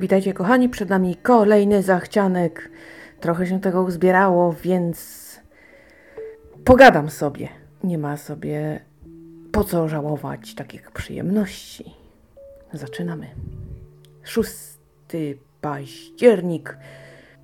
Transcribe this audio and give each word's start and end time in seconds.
Witajcie 0.00 0.32
kochani, 0.32 0.68
przed 0.68 0.88
nami 0.88 1.16
kolejny 1.16 1.82
zachcianek. 1.82 2.70
Trochę 3.20 3.46
się 3.46 3.60
tego 3.60 3.82
uzbierało, 3.82 4.52
więc 4.52 5.40
pogadam 6.64 7.10
sobie. 7.10 7.48
Nie 7.84 7.98
ma 7.98 8.16
sobie 8.16 8.80
po 9.52 9.64
co 9.64 9.88
żałować 9.88 10.54
takich 10.54 10.90
przyjemności. 10.90 11.94
Zaczynamy. 12.72 13.26
6 14.22 14.50
październik. 15.60 16.78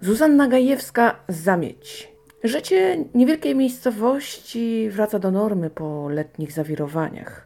Zuzanna 0.00 0.48
Gajewska, 0.48 1.16
Zamieć. 1.28 2.12
Życie 2.44 3.04
niewielkiej 3.14 3.54
miejscowości 3.54 4.90
wraca 4.90 5.18
do 5.18 5.30
normy 5.30 5.70
po 5.70 6.08
letnich 6.08 6.52
zawirowaniach. 6.52 7.45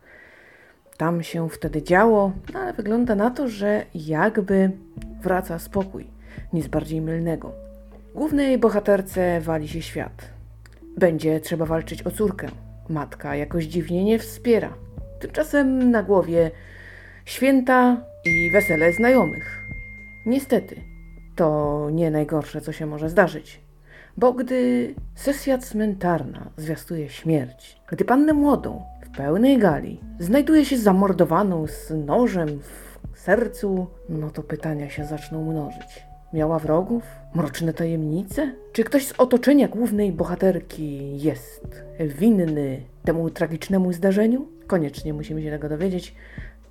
Tam 1.00 1.22
się 1.22 1.48
wtedy 1.48 1.82
działo, 1.82 2.32
no 2.54 2.60
ale 2.60 2.72
wygląda 2.72 3.14
na 3.14 3.30
to, 3.30 3.48
że 3.48 3.84
jakby 3.94 4.70
wraca 5.22 5.58
spokój, 5.58 6.06
nic 6.52 6.66
bardziej 6.66 7.00
mylnego. 7.00 7.52
Głównej 8.14 8.58
bohaterce 8.58 9.40
wali 9.40 9.68
się 9.68 9.82
świat. 9.82 10.28
Będzie 10.96 11.40
trzeba 11.40 11.66
walczyć 11.66 12.02
o 12.02 12.10
córkę. 12.10 12.48
Matka 12.88 13.36
jakoś 13.36 13.64
dziwnie 13.64 14.04
nie 14.04 14.18
wspiera. 14.18 14.74
Tymczasem 15.20 15.90
na 15.90 16.02
głowie 16.02 16.50
święta 17.24 18.04
i 18.24 18.50
wesele 18.50 18.92
znajomych. 18.92 19.68
Niestety, 20.26 20.80
to 21.36 21.88
nie 21.92 22.10
najgorsze, 22.10 22.60
co 22.60 22.72
się 22.72 22.86
może 22.86 23.10
zdarzyć. 23.10 23.60
Bo 24.16 24.32
gdy 24.32 24.94
sesja 25.14 25.58
cmentarna 25.58 26.50
zwiastuje 26.56 27.08
śmierć, 27.08 27.80
gdy 27.88 28.04
pannę 28.04 28.32
młodą 28.32 28.89
pełnej 29.16 29.58
gali 29.58 30.00
znajduje 30.18 30.64
się 30.64 30.78
zamordowaną 30.78 31.66
z 31.66 31.90
nożem 32.06 32.48
w 33.12 33.18
sercu, 33.18 33.86
no 34.08 34.30
to 34.30 34.42
pytania 34.42 34.90
się 34.90 35.04
zaczną 35.04 35.44
mnożyć. 35.44 36.04
Miała 36.32 36.58
wrogów? 36.58 37.02
Mroczne 37.34 37.72
tajemnice? 37.72 38.52
Czy 38.72 38.84
ktoś 38.84 39.06
z 39.06 39.20
otoczenia 39.20 39.68
głównej 39.68 40.12
bohaterki 40.12 41.18
jest 41.20 41.84
winny 41.98 42.82
temu 43.04 43.30
tragicznemu 43.30 43.92
zdarzeniu? 43.92 44.48
Koniecznie 44.66 45.14
musimy 45.14 45.42
się 45.42 45.50
tego 45.50 45.68
dowiedzieć. 45.68 46.14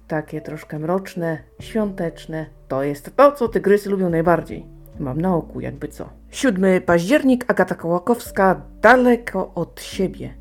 Takie 0.08 0.42
troszkę 0.42 0.80
mroczne, 0.80 1.38
świąteczne. 1.60 2.46
To 2.68 2.84
jest 2.84 3.16
to, 3.16 3.32
co 3.32 3.48
tygrysy 3.48 3.90
lubią 3.90 4.10
najbardziej. 4.10 4.66
Mam 5.00 5.22
na 5.22 5.36
oku, 5.36 5.60
jakby 5.60 5.88
co. 5.88 6.10
7 6.32 6.82
październik, 6.82 7.46
Agata 7.48 7.76
Kołakowska, 7.76 8.62
daleko 8.82 9.52
od 9.56 9.82
siebie. 9.82 10.34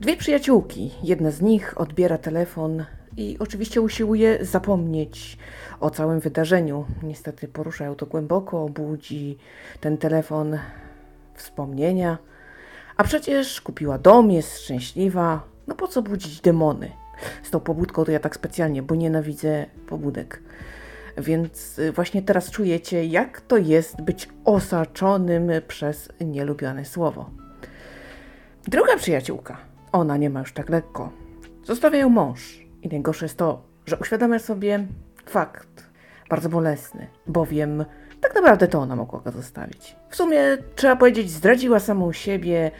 Dwie 0.00 0.16
przyjaciółki. 0.16 0.90
Jedna 1.02 1.30
z 1.30 1.40
nich 1.40 1.80
odbiera 1.80 2.18
telefon 2.18 2.84
i 3.16 3.36
oczywiście 3.38 3.80
usiłuje 3.80 4.44
zapomnieć 4.44 5.38
o 5.80 5.90
całym 5.90 6.20
wydarzeniu. 6.20 6.84
Niestety 7.02 7.48
poruszają 7.48 7.94
to 7.94 8.06
głęboko, 8.06 8.68
budzi 8.68 9.38
ten 9.80 9.98
telefon 9.98 10.58
wspomnienia. 11.34 12.18
A 12.96 13.04
przecież 13.04 13.60
kupiła 13.60 13.98
dom, 13.98 14.30
jest 14.30 14.58
szczęśliwa. 14.58 15.42
No 15.66 15.74
po 15.74 15.88
co 15.88 16.02
budzić 16.02 16.40
demony? 16.40 16.90
Z 17.42 17.50
tą 17.50 17.60
pobudką 17.60 18.04
to 18.04 18.12
ja 18.12 18.20
tak 18.20 18.34
specjalnie, 18.34 18.82
bo 18.82 18.94
nienawidzę 18.94 19.66
pobudek. 19.86 20.42
Więc 21.18 21.78
y, 21.78 21.92
właśnie 21.92 22.22
teraz 22.22 22.50
czujecie, 22.50 23.04
jak 23.04 23.40
to 23.40 23.56
jest 23.56 24.02
być 24.02 24.28
osaczonym 24.44 25.50
przez 25.68 26.08
nielubione 26.20 26.84
słowo. 26.84 27.30
Druga 28.68 28.96
przyjaciółka, 28.96 29.69
ona 29.92 30.16
nie 30.16 30.30
ma 30.30 30.40
już 30.40 30.52
tak 30.52 30.68
lekko. 30.68 31.10
Zostawia 31.64 31.98
ją 31.98 32.08
mąż. 32.08 32.66
I 32.82 32.88
najgorsze 32.88 33.24
jest 33.24 33.38
to, 33.38 33.62
że 33.86 33.96
uświadamia 33.96 34.38
sobie 34.38 34.86
fakt 35.26 35.90
bardzo 36.30 36.48
bolesny, 36.48 37.06
bowiem 37.26 37.84
tak 38.20 38.34
naprawdę 38.34 38.68
to 38.68 38.78
ona 38.78 38.96
mogła 38.96 39.20
go 39.20 39.30
zostawić. 39.30 39.96
W 40.08 40.16
sumie 40.16 40.42
trzeba 40.76 40.96
powiedzieć, 40.96 41.30
zdradziła 41.30 41.80
samą 41.80 42.12
siebie, 42.12 42.70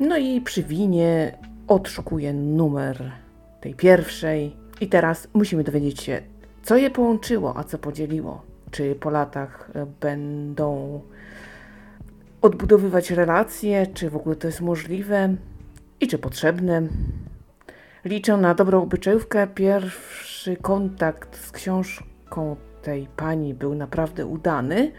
no 0.00 0.16
i 0.16 0.40
przy 0.40 0.62
winie 0.62 1.38
odszukuje 1.68 2.32
numer 2.32 3.12
tej 3.60 3.74
pierwszej. 3.74 4.56
I 4.80 4.88
teraz 4.88 5.28
musimy 5.34 5.64
dowiedzieć 5.64 6.02
się, 6.02 6.22
co 6.62 6.76
je 6.76 6.90
połączyło, 6.90 7.56
a 7.56 7.64
co 7.64 7.78
podzieliło. 7.78 8.42
Czy 8.70 8.94
po 8.94 9.10
latach 9.10 9.70
e, 9.74 9.86
będą 10.00 11.00
odbudowywać 12.42 13.10
relacje, 13.10 13.86
czy 13.86 14.10
w 14.10 14.16
ogóle 14.16 14.36
to 14.36 14.46
jest 14.46 14.60
możliwe 14.60 15.34
i 16.00 16.08
czy 16.08 16.18
potrzebne. 16.18 16.82
Liczę 18.04 18.36
na 18.36 18.54
dobrą 18.54 18.82
obyczajówkę. 18.82 19.46
Pierwszy 19.46 20.56
kontakt 20.56 21.36
z 21.36 21.52
książką 21.52 22.56
tej 22.82 23.08
pani 23.16 23.54
był 23.54 23.74
naprawdę 23.74 24.26
udany. 24.26 24.92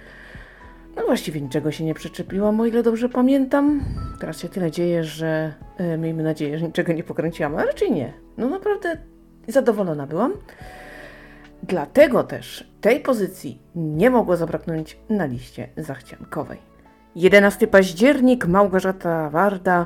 No 0.96 1.06
właściwie 1.06 1.42
niczego 1.42 1.72
się 1.72 1.84
nie 1.84 1.94
przyczepiłam, 1.94 2.60
o 2.60 2.66
ile 2.66 2.84
dobrze 2.84 3.10
pamiętam. 3.10 3.82
Teraz 4.20 4.40
się 4.40 4.50
tyle 4.50 4.72
dzieje, 4.72 5.04
że 5.04 5.54
e, 5.78 5.98
miejmy 5.98 6.24
nadzieję, 6.24 6.60
że 6.60 6.66
niczego 6.66 6.94
nie 6.94 7.04
pokręciłam, 7.04 7.56
ale 7.56 7.66
raczej 7.66 7.92
nie. 7.92 8.14
No 8.38 8.50
naprawdę 8.50 8.98
zadowolona 9.48 10.08
byłam. 10.08 10.34
Dlatego 11.64 12.24
też 12.24 12.72
tej 12.82 13.00
pozycji 13.00 13.62
nie 13.76 14.10
mogło 14.10 14.38
zabraknąć 14.38 14.98
na 15.10 15.26
liście 15.26 15.70
zachciankowej. 15.78 16.58
11 17.16 17.68
październik, 17.68 18.48
Małgorzata 18.48 19.30
Warda, 19.30 19.86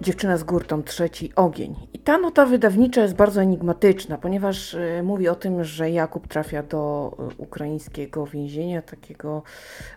Dziewczyna 0.00 0.36
z 0.36 0.44
górtą, 0.44 0.82
trzeci 0.82 1.32
ogień. 1.36 1.74
I 1.92 1.98
ta 1.98 2.18
nota 2.18 2.46
wydawnicza 2.46 3.02
jest 3.02 3.14
bardzo 3.14 3.42
enigmatyczna, 3.42 4.18
ponieważ 4.18 4.74
y, 4.74 5.00
mówi 5.04 5.28
o 5.28 5.34
tym, 5.34 5.64
że 5.64 5.90
Jakub 5.90 6.28
trafia 6.28 6.62
do 6.62 7.12
y, 7.32 7.42
ukraińskiego 7.42 8.26
więzienia, 8.26 8.82
takiego, 8.82 9.42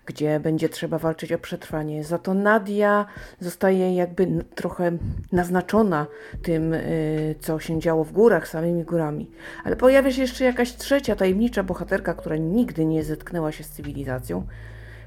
gdzie 0.06 0.40
będzie 0.40 0.70
trzeba 0.70 0.98
walczyć 0.98 1.32
o 1.32 1.38
przetrwanie. 1.38 2.04
Za 2.04 2.18
to 2.18 2.34
Nadia 2.34 3.06
zostaje 3.40 3.96
jakby 3.96 4.28
trochę 4.56 4.92
naznaczona 5.32 6.08
tym, 6.44 6.74
y, 6.74 7.36
co 7.40 7.60
się 7.60 7.80
działo 7.80 8.04
w 8.04 8.12
górach, 8.12 8.48
samymi 8.48 8.84
górami. 8.84 9.32
Ale 9.64 9.76
pojawia 9.76 10.12
się 10.12 10.22
jeszcze 10.22 10.44
jakaś 10.44 10.76
trzecia, 10.76 11.16
tajemnicza 11.16 11.64
bohaterka, 11.64 12.14
która 12.14 12.36
nigdy 12.38 12.86
nie 12.86 13.04
zetknęła 13.04 13.52
się 13.52 13.64
z 13.64 13.70
cywilizacją. 13.70 14.48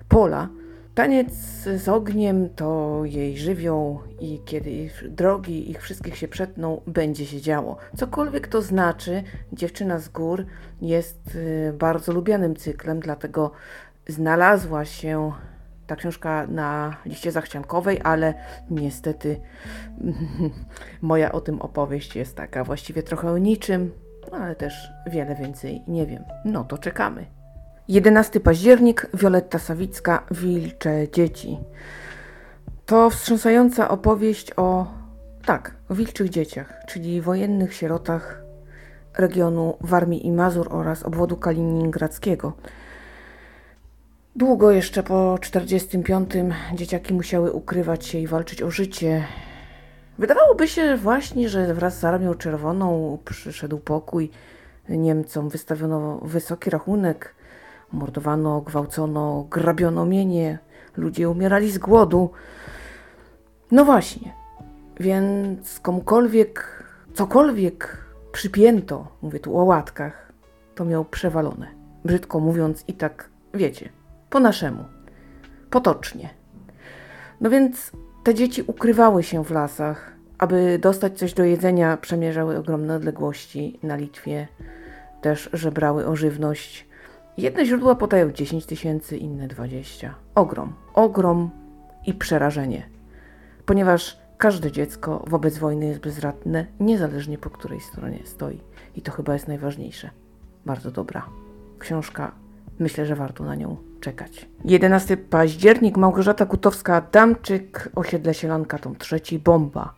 Pola, 0.09 0.49
Taniec 0.95 1.33
z 1.77 1.89
ogniem 1.89 2.49
to 2.57 3.01
jej 3.05 3.39
żywioł 3.39 4.01
i 4.21 4.41
kiedy 4.45 4.91
drogi 5.09 5.71
ich 5.71 5.83
wszystkich 5.83 6.17
się 6.17 6.29
przetną, 6.29 6.81
będzie 6.87 7.27
się 7.27 7.41
działo. 7.41 7.77
Cokolwiek 7.97 8.49
to 8.49 8.63
znaczy, 8.63 9.23
Dziewczyna 9.53 9.99
z 9.99 10.09
gór 10.09 10.47
jest 10.81 11.35
y, 11.35 11.73
bardzo 11.79 12.13
lubianym 12.13 12.57
cyklem, 12.57 13.01
dlatego 13.01 13.51
znalazła 14.09 14.85
się 14.85 15.33
ta 15.87 15.97
książka 15.97 16.47
na 16.47 16.97
liście 17.07 17.33
zachciankowej, 17.33 18.01
ale 18.05 18.35
niestety 18.71 19.41
moja 21.03 21.33
o 21.33 21.41
tym 21.41 21.63
opowieść 21.63 22.17
jest 22.17 22.37
taka 22.37 22.65
właściwie 22.65 23.03
trochę 23.03 23.31
o 23.31 23.39
niczym, 23.39 23.93
ale 24.33 24.55
też 24.55 24.91
wiele 25.07 25.35
więcej 25.35 25.83
nie 25.89 26.07
wiem. 26.07 26.25
No 26.45 26.65
to 26.65 26.79
czekamy. 26.79 27.42
11 27.89 28.41
październik, 28.41 29.07
Wioletta 29.15 29.59
Sawicka, 29.59 30.27
Wilcze 30.31 31.09
Dzieci. 31.13 31.59
To 32.87 33.11
wstrząsająca 33.11 33.89
opowieść 33.89 34.53
o, 34.57 34.87
tak, 35.45 35.75
o 35.89 35.95
wilczych 35.95 36.29
dzieciach, 36.29 36.83
czyli 36.89 37.21
wojennych 37.21 37.75
sierotach 37.75 38.43
regionu 39.19 39.77
Warmii 39.81 40.27
i 40.27 40.33
Mazur 40.33 40.69
oraz 40.71 41.03
obwodu 41.03 41.37
kaliningradzkiego. 41.37 42.53
Długo 44.37 44.71
jeszcze 44.71 45.03
po 45.03 45.39
45 45.41 46.31
dzieciaki 46.75 47.15
musiały 47.15 47.53
ukrywać 47.53 48.07
się 48.07 48.19
i 48.19 48.27
walczyć 48.27 48.63
o 48.63 48.71
życie. 48.71 49.25
Wydawałoby 50.19 50.69
się 50.69 50.97
właśnie, 50.97 51.49
że 51.49 51.75
wraz 51.75 51.99
z 51.99 52.05
Armią 52.05 52.35
Czerwoną 52.35 53.19
przyszedł 53.25 53.79
pokój. 53.79 54.31
Niemcom 54.89 55.49
wystawiono 55.49 56.19
wysoki 56.19 56.71
rachunek 56.71 57.35
Mordowano, 57.93 58.61
gwałcono, 58.61 59.47
grabiono 59.51 60.07
mienie, 60.07 60.59
ludzie 60.97 61.31
umierali 61.31 61.71
z 61.71 61.79
głodu. 61.79 62.31
No 63.71 63.85
właśnie, 63.85 64.33
więc 65.01 65.81
komukolwiek, 65.81 66.85
cokolwiek 67.15 68.07
przypięto, 68.33 69.09
mówię 69.23 69.41
tu 69.41 69.59
o 69.59 69.65
łatkach, 69.65 70.33
to 70.75 70.85
miał 70.85 71.05
przewalone. 71.05 71.67
Brzydko 72.05 72.41
mówiąc 72.41 72.85
i 72.89 72.95
tak, 72.95 73.29
wiecie, 73.55 73.89
po 74.31 74.41
naszemu, 74.41 74.85
potocznie. 75.71 76.31
No 77.41 77.51
więc 77.51 77.93
te 78.25 78.35
dzieci 78.35 78.63
ukrywały 78.67 79.23
się 79.23 79.45
w 79.45 79.51
lasach, 79.51 80.13
aby 80.39 80.79
dostać 80.79 81.19
coś 81.19 81.35
do 81.35 81.45
jedzenia, 81.45 81.97
przemierzały 81.97 82.59
ogromne 82.59 82.97
odległości 82.97 83.79
na 83.83 83.97
Litwie, 83.97 84.49
też 85.21 85.51
żebrały 85.53 86.07
o 86.07 86.17
żywność 86.17 86.89
Jedne 87.37 87.67
źródła 87.67 87.95
podają 87.95 88.33
10 88.33 88.67
tysięcy, 88.67 89.17
inne 89.17 89.49
20. 89.49 90.15
Ogrom, 90.35 90.73
ogrom 90.95 91.51
i 92.07 92.15
przerażenie. 92.15 92.89
Ponieważ 93.67 94.19
każde 94.39 94.73
dziecko 94.73 95.25
wobec 95.27 95.59
wojny 95.59 95.87
jest 95.87 96.01
bezradne, 96.01 96.67
niezależnie 96.81 97.39
po 97.39 97.51
której 97.51 97.81
stronie 97.81 98.19
stoi. 98.25 98.61
I 98.97 99.03
to 99.03 99.13
chyba 99.13 99.33
jest 99.33 99.49
najważniejsze. 99.49 100.11
Bardzo 100.67 100.91
dobra. 100.91 101.27
Książka 101.79 102.33
Myślę, 102.79 103.07
że 103.07 103.17
warto 103.17 103.45
na 103.45 103.55
nią 103.55 103.77
czekać. 104.01 104.49
11 104.65 105.17
październik, 105.17 105.97
Małgorzata 105.97 106.47
Kutowska-Adamczyk, 106.47 107.89
osiedle 107.95 108.35
Sielanka, 108.35 108.79
tom 108.79 108.97
trzeci, 108.97 109.39
bomba. 109.39 109.95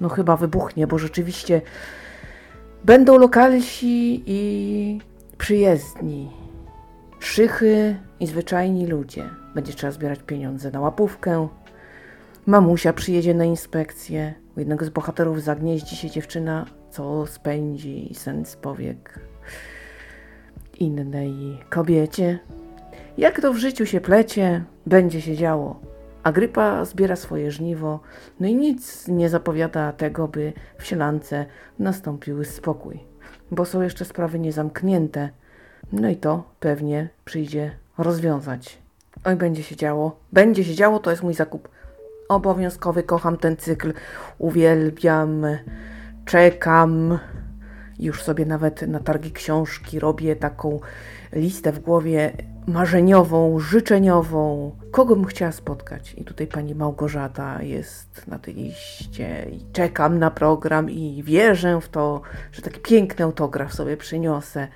No 0.00 0.08
chyba 0.08 0.36
wybuchnie, 0.36 0.86
bo 0.86 0.98
rzeczywiście 0.98 1.62
będą 2.84 3.18
lokalsi 3.18 4.22
i 4.26 5.00
przyjezdni, 5.38 6.30
szychy 7.20 7.96
i 8.20 8.26
zwyczajni 8.26 8.86
ludzie. 8.86 9.30
Będzie 9.54 9.72
trzeba 9.72 9.90
zbierać 9.90 10.22
pieniądze 10.22 10.70
na 10.70 10.80
łapówkę. 10.80 11.48
Mamusia 12.46 12.92
przyjedzie 12.92 13.34
na 13.34 13.44
inspekcję. 13.44 14.34
U 14.56 14.60
jednego 14.60 14.84
z 14.84 14.88
bohaterów 14.88 15.42
zagnieździ 15.42 15.96
się 15.96 16.10
dziewczyna, 16.10 16.66
co 16.90 17.26
spędzi 17.26 18.10
sen 18.14 18.44
z 18.44 18.56
powiek 18.56 19.20
innej 20.80 21.58
kobiecie. 21.70 22.38
Jak 23.18 23.40
to 23.40 23.52
w 23.52 23.56
życiu 23.56 23.86
się 23.86 24.00
plecie, 24.00 24.64
będzie 24.86 25.20
się 25.20 25.36
działo. 25.36 25.80
Agrypa 26.22 26.84
zbiera 26.84 27.16
swoje 27.16 27.50
żniwo, 27.50 28.00
no 28.40 28.46
i 28.46 28.54
nic 28.54 29.08
nie 29.08 29.28
zapowiada 29.28 29.92
tego, 29.92 30.28
by 30.28 30.52
w 30.78 30.86
sielance 30.86 31.46
nastąpił 31.78 32.44
spokój, 32.44 33.00
bo 33.50 33.64
są 33.64 33.82
jeszcze 33.82 34.04
sprawy 34.04 34.38
niezamknięte. 34.38 35.30
No 35.92 36.08
i 36.08 36.16
to 36.16 36.44
pewnie 36.60 37.08
przyjdzie 37.24 37.70
rozwiązać. 37.98 38.78
Oj, 39.24 39.36
będzie 39.36 39.62
się 39.62 39.76
działo. 39.76 40.16
Będzie 40.32 40.64
się 40.64 40.74
działo, 40.74 40.98
to 40.98 41.10
jest 41.10 41.22
mój 41.22 41.34
zakup 41.34 41.68
obowiązkowy. 42.28 43.02
Kocham 43.02 43.36
ten 43.36 43.56
cykl, 43.56 43.92
uwielbiam, 44.38 45.46
czekam. 46.24 47.18
Już 47.98 48.22
sobie 48.22 48.46
nawet 48.46 48.82
na 48.82 49.00
targi 49.00 49.32
książki 49.32 50.00
robię 50.00 50.36
taką 50.36 50.80
listę 51.32 51.72
w 51.72 51.78
głowie 51.78 52.32
marzeniową, 52.66 53.60
życzeniową. 53.60 54.72
Kogo 54.90 55.16
bym 55.16 55.24
chciała 55.24 55.52
spotkać? 55.52 56.14
I 56.14 56.24
tutaj 56.24 56.46
pani 56.46 56.74
Małgorzata 56.74 57.62
jest 57.62 58.26
na 58.26 58.38
tej 58.38 58.54
liście 58.54 59.46
i 59.52 59.72
czekam 59.72 60.18
na 60.18 60.30
program 60.30 60.90
i 60.90 61.22
wierzę 61.22 61.80
w 61.80 61.88
to, 61.88 62.20
że 62.52 62.62
taki 62.62 62.80
piękny 62.80 63.24
autograf 63.24 63.74
sobie 63.74 63.96
przyniosę. 63.96 64.68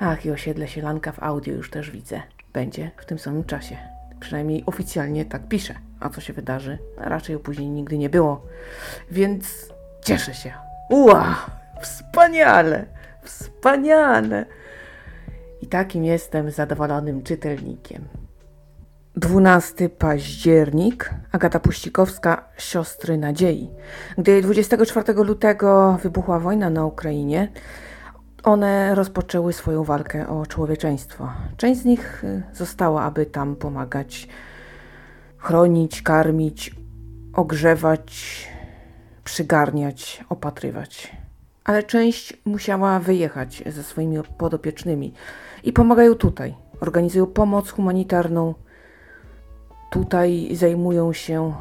Ach, 0.00 0.26
i 0.26 0.30
osiedle 0.30 0.68
Sielanka 0.68 1.12
w 1.12 1.22
audio 1.22 1.54
już 1.54 1.70
też 1.70 1.90
widzę. 1.90 2.22
Będzie 2.52 2.90
w 2.96 3.04
tym 3.04 3.18
samym 3.18 3.44
czasie. 3.44 3.76
Przynajmniej 4.20 4.62
oficjalnie 4.66 5.24
tak 5.24 5.48
piszę. 5.48 5.74
A 6.00 6.08
co 6.08 6.20
się 6.20 6.32
wydarzy? 6.32 6.78
A 6.98 7.08
raczej 7.08 7.38
później 7.38 7.68
nigdy 7.68 7.98
nie 7.98 8.10
było. 8.10 8.46
Więc 9.10 9.72
cieszę 10.04 10.34
się. 10.34 10.52
Ua! 10.90 11.46
Wspaniale! 11.80 12.86
Wspaniale! 13.22 14.46
I 15.62 15.66
takim 15.66 16.04
jestem 16.04 16.50
zadowolonym 16.50 17.22
czytelnikiem. 17.22 18.04
12 19.16 19.88
październik, 19.88 21.10
Agata 21.32 21.60
Puścikowska, 21.60 22.44
Siostry 22.58 23.18
Nadziei. 23.18 23.70
Gdy 24.18 24.42
24 24.42 25.12
lutego 25.12 25.98
wybuchła 26.02 26.38
wojna 26.38 26.70
na 26.70 26.84
Ukrainie, 26.84 27.48
one 28.42 28.94
rozpoczęły 28.94 29.52
swoją 29.52 29.84
walkę 29.84 30.28
o 30.28 30.46
człowieczeństwo. 30.46 31.32
Część 31.56 31.80
z 31.80 31.84
nich 31.84 32.24
y, 32.24 32.42
została, 32.52 33.02
aby 33.02 33.26
tam 33.26 33.56
pomagać, 33.56 34.28
chronić, 35.36 36.02
karmić, 36.02 36.74
ogrzewać, 37.32 38.48
przygarniać, 39.24 40.24
opatrywać. 40.28 41.16
Ale 41.64 41.82
część 41.82 42.36
musiała 42.44 43.00
wyjechać 43.00 43.62
ze 43.66 43.82
swoimi 43.82 44.18
podopiecznymi 44.38 45.12
i 45.64 45.72
pomagają 45.72 46.14
tutaj. 46.14 46.54
Organizują 46.80 47.26
pomoc 47.26 47.70
humanitarną, 47.70 48.54
tutaj 49.90 50.48
zajmują 50.52 51.12
się 51.12 51.54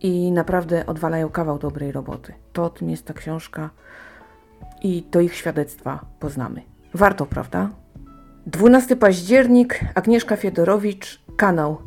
i 0.00 0.32
naprawdę 0.32 0.86
odwalają 0.86 1.28
kawał 1.28 1.58
dobrej 1.58 1.92
roboty. 1.92 2.32
To 2.52 2.64
o 2.64 2.70
tym 2.70 2.90
jest 2.90 3.04
ta 3.04 3.14
książka 3.14 3.70
i 4.86 5.02
do 5.10 5.20
ich 5.20 5.34
świadectwa 5.34 6.04
poznamy. 6.20 6.62
Warto, 6.94 7.26
prawda? 7.26 7.70
12 8.46 8.96
październik, 8.96 9.80
Agnieszka 9.94 10.36
Fiedorowicz, 10.36 11.20
kanał. 11.36 11.78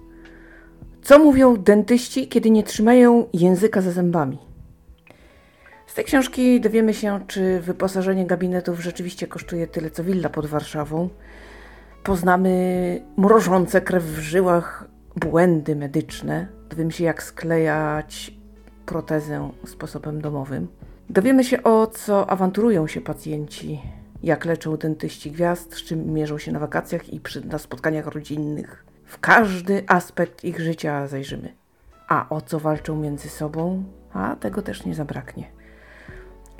Co 1.01 1.19
mówią 1.19 1.57
dentyści, 1.57 2.27
kiedy 2.27 2.49
nie 2.49 2.63
trzymają 2.63 3.25
języka 3.33 3.81
za 3.81 3.91
zębami? 3.91 4.37
Z 5.87 5.93
tej 5.93 6.05
książki 6.05 6.61
dowiemy 6.61 6.93
się, 6.93 7.19
czy 7.27 7.59
wyposażenie 7.61 8.25
gabinetów 8.25 8.79
rzeczywiście 8.79 9.27
kosztuje 9.27 9.67
tyle, 9.67 9.91
co 9.91 10.03
willa 10.03 10.29
pod 10.29 10.45
Warszawą. 10.45 11.09
Poznamy 12.03 13.01
mrożące 13.17 13.81
krew 13.81 14.03
w 14.03 14.19
żyłach 14.19 14.87
błędy 15.15 15.75
medyczne. 15.75 16.47
Dowiemy 16.69 16.91
się, 16.91 17.03
jak 17.03 17.23
sklejać 17.23 18.33
protezę 18.85 19.51
sposobem 19.65 20.21
domowym. 20.21 20.67
Dowiemy 21.09 21.43
się 21.43 21.63
o 21.63 21.87
co 21.87 22.29
awanturują 22.29 22.87
się 22.87 23.01
pacjenci, 23.01 23.81
jak 24.23 24.45
leczą 24.45 24.77
dentyści 24.77 25.31
gwiazd, 25.31 25.73
z 25.75 25.83
czym 25.83 26.13
mierzą 26.13 26.37
się 26.37 26.51
na 26.51 26.59
wakacjach 26.59 27.13
i 27.13 27.19
przy, 27.19 27.47
na 27.47 27.57
spotkaniach 27.57 28.07
rodzinnych. 28.07 28.85
W 29.05 29.19
każdy 29.19 29.83
aspekt 29.87 30.43
ich 30.43 30.59
życia 30.59 31.07
zajrzymy. 31.07 31.53
A 32.07 32.29
o 32.29 32.41
co 32.41 32.59
walczą 32.59 32.95
między 32.95 33.29
sobą? 33.29 33.83
A 34.13 34.35
tego 34.35 34.61
też 34.61 34.85
nie 34.85 34.95
zabraknie. 34.95 35.51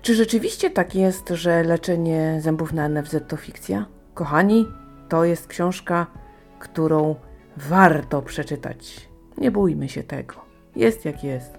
Czy 0.01 0.15
rzeczywiście 0.15 0.69
tak 0.69 0.95
jest, 0.95 1.29
że 1.29 1.63
leczenie 1.63 2.39
zębów 2.41 2.73
na 2.73 2.89
NFZ 2.89 3.15
to 3.27 3.37
fikcja? 3.37 3.85
Kochani, 4.13 4.67
to 5.09 5.25
jest 5.25 5.47
książka, 5.47 6.07
którą 6.59 7.15
warto 7.57 8.21
przeczytać. 8.21 9.09
Nie 9.37 9.51
bójmy 9.51 9.89
się 9.89 10.03
tego. 10.03 10.35
Jest 10.75 11.05
jak 11.05 11.23
jest. 11.23 11.57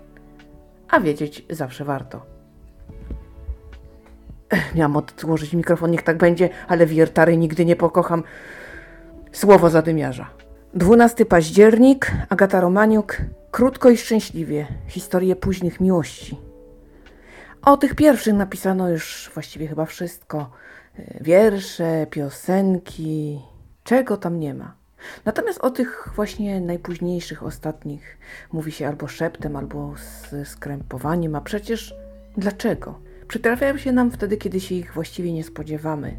A 0.88 1.00
wiedzieć 1.00 1.46
zawsze 1.50 1.84
warto. 1.84 2.39
Miałam 4.74 4.96
odłożyć 4.96 5.54
mikrofon, 5.54 5.90
niech 5.90 6.02
tak 6.02 6.18
będzie, 6.18 6.48
ale 6.68 6.86
wiertary 6.86 7.36
nigdy 7.36 7.64
nie 7.64 7.76
pokocham. 7.76 8.22
Słowo 9.32 9.70
zadymiarza. 9.70 10.30
12 10.74 11.26
październik, 11.26 12.12
Agata 12.28 12.60
Romaniuk, 12.60 13.16
Krótko 13.50 13.90
i 13.90 13.96
szczęśliwie. 13.96 14.66
Historie 14.86 15.36
późnych 15.36 15.80
miłości. 15.80 16.38
O 17.62 17.76
tych 17.76 17.94
pierwszych 17.94 18.34
napisano 18.34 18.88
już 18.88 19.30
właściwie 19.34 19.66
chyba 19.66 19.84
wszystko. 19.84 20.50
Wiersze, 21.20 22.06
piosenki, 22.10 23.40
czego 23.84 24.16
tam 24.16 24.40
nie 24.40 24.54
ma. 24.54 24.74
Natomiast 25.24 25.58
o 25.58 25.70
tych 25.70 26.08
właśnie 26.14 26.60
najpóźniejszych, 26.60 27.42
ostatnich 27.42 28.18
mówi 28.52 28.72
się 28.72 28.88
albo 28.88 29.08
szeptem, 29.08 29.56
albo 29.56 29.94
z 29.96 30.48
skrępowaniem, 30.48 31.36
a 31.36 31.40
przecież 31.40 31.94
dlaczego? 32.36 33.09
Przytrafiają 33.30 33.76
się 33.76 33.92
nam 33.92 34.10
wtedy, 34.10 34.36
kiedy 34.36 34.60
się 34.60 34.74
ich 34.74 34.94
właściwie 34.94 35.32
nie 35.32 35.44
spodziewamy. 35.44 36.14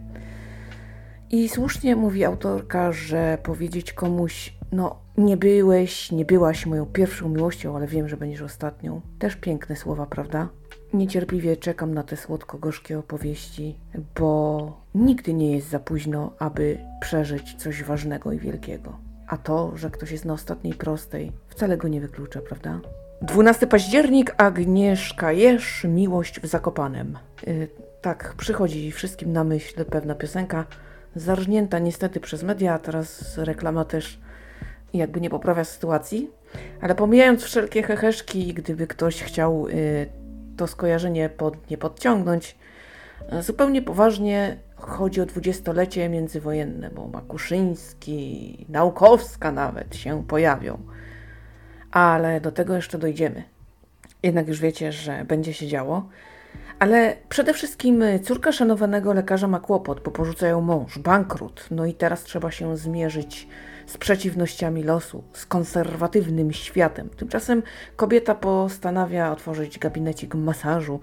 I 1.30 1.50
słusznie 1.50 1.96
mówi 1.96 2.26
autorka, 2.26 2.92
że 2.92 3.38
powiedzieć 3.44 3.94
komuś, 3.94 4.54
no 4.72 4.96
nie 5.18 5.38
byłeś, 5.38 6.12
nie 6.12 6.26
byłaś 6.26 6.66
moją 6.66 6.86
pierwszą 6.86 7.30
miłością, 7.30 7.76
ale 7.76 7.88
wiem, 7.88 8.08
że 8.08 8.18
będziesz 8.18 8.42
ostatnią. 8.42 9.02
Też 9.20 9.36
piękne 9.36 9.76
słowa, 9.76 10.06
prawda? 10.06 10.50
Niecierpliwie 10.94 11.58
czekam 11.58 11.94
na 11.94 12.04
te 12.04 12.18
słodko-gorzkie 12.18 13.00
opowieści, 13.00 13.76
bo 14.20 14.82
nigdy 14.96 15.34
nie 15.34 15.56
jest 15.56 15.70
za 15.70 15.80
późno, 15.80 16.34
aby 16.40 16.78
przeżyć 17.02 17.56
coś 17.56 17.84
ważnego 17.84 18.32
i 18.32 18.40
wielkiego. 18.40 18.98
A 19.28 19.38
to, 19.38 19.78
że 19.78 19.90
ktoś 19.90 20.12
jest 20.12 20.26
na 20.26 20.34
ostatniej 20.34 20.74
prostej, 20.74 21.32
wcale 21.48 21.78
go 21.78 21.88
nie 21.88 22.02
wyklucza, 22.02 22.42
prawda? 22.42 22.80
12 23.22 23.68
październik, 23.68 24.34
Agnieszka 24.38 25.32
Jesz, 25.32 25.84
Miłość 25.84 26.40
w 26.40 26.46
Zakopanem. 26.46 27.18
Yy, 27.48 27.68
tak, 28.02 28.34
przychodzi 28.38 28.92
wszystkim 28.92 29.34
na 29.34 29.44
myśl 29.44 29.86
pewna 29.86 30.16
piosenka, 30.16 30.66
zarżnięta 31.16 31.80
niestety 31.80 32.20
przez 32.20 32.44
media, 32.44 32.74
a 32.74 32.80
teraz 32.80 33.38
reklama 33.38 33.86
też 33.86 34.20
jakby 34.94 35.22
nie 35.22 35.30
poprawia 35.30 35.64
sytuacji. 35.64 36.30
Ale 36.82 36.96
pomijając 36.96 37.44
wszelkie 37.44 37.84
heheszki, 37.84 38.54
gdyby 38.54 38.88
ktoś 38.88 39.24
chciał 39.24 39.68
yy, 39.70 39.76
to 40.58 40.68
skojarzenie 40.68 41.30
pod, 41.30 41.70
nie 41.70 41.78
podciągnąć, 41.78 42.58
yy, 43.32 43.44
zupełnie 43.44 43.82
poważnie 43.82 44.58
chodzi 44.76 45.22
o 45.22 45.26
dwudziestolecie 45.26 46.10
międzywojenne, 46.10 46.90
bo 46.90 47.08
Makuszyński, 47.08 48.66
Naukowska 48.70 49.52
nawet 49.52 49.96
się 49.96 50.24
pojawią 50.28 50.78
ale 51.92 52.42
do 52.42 52.52
tego 52.52 52.76
jeszcze 52.76 52.98
dojdziemy. 52.98 53.44
Jednak 54.24 54.48
już 54.48 54.60
wiecie, 54.60 54.92
że 54.92 55.26
będzie 55.26 55.54
się 55.54 55.68
działo. 55.68 56.10
Ale 56.80 57.18
przede 57.30 57.54
wszystkim 57.54 58.04
córka 58.24 58.52
szanowanego 58.52 59.14
lekarza 59.14 59.48
ma 59.48 59.60
kłopot, 59.60 60.04
bo 60.04 60.12
porzuca 60.12 60.48
ją 60.48 60.62
mąż, 60.62 61.00
bankrut. 61.00 61.68
No 61.72 61.86
i 61.86 61.94
teraz 61.94 62.24
trzeba 62.24 62.52
się 62.52 62.78
zmierzyć 62.78 63.48
z 63.86 63.98
przeciwnościami 63.98 64.84
losu, 64.84 65.24
z 65.34 65.46
konserwatywnym 65.46 66.54
światem. 66.54 67.10
Tymczasem 67.10 67.64
kobieta 67.96 68.36
postanawia 68.36 69.32
otworzyć 69.32 69.80
gabinecik 69.80 70.36
masażu 70.36 71.00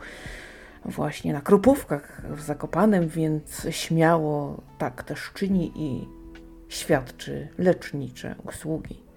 właśnie 0.84 1.32
na 1.32 1.40
Krupówkach 1.40 2.22
w 2.30 2.40
Zakopanem, 2.40 3.08
więc 3.08 3.66
śmiało 3.70 4.62
tak 4.78 5.02
też 5.02 5.30
czyni 5.34 5.72
i 5.74 6.08
świadczy 6.68 7.48
lecznicze 7.58 8.34
usługi. 8.44 9.07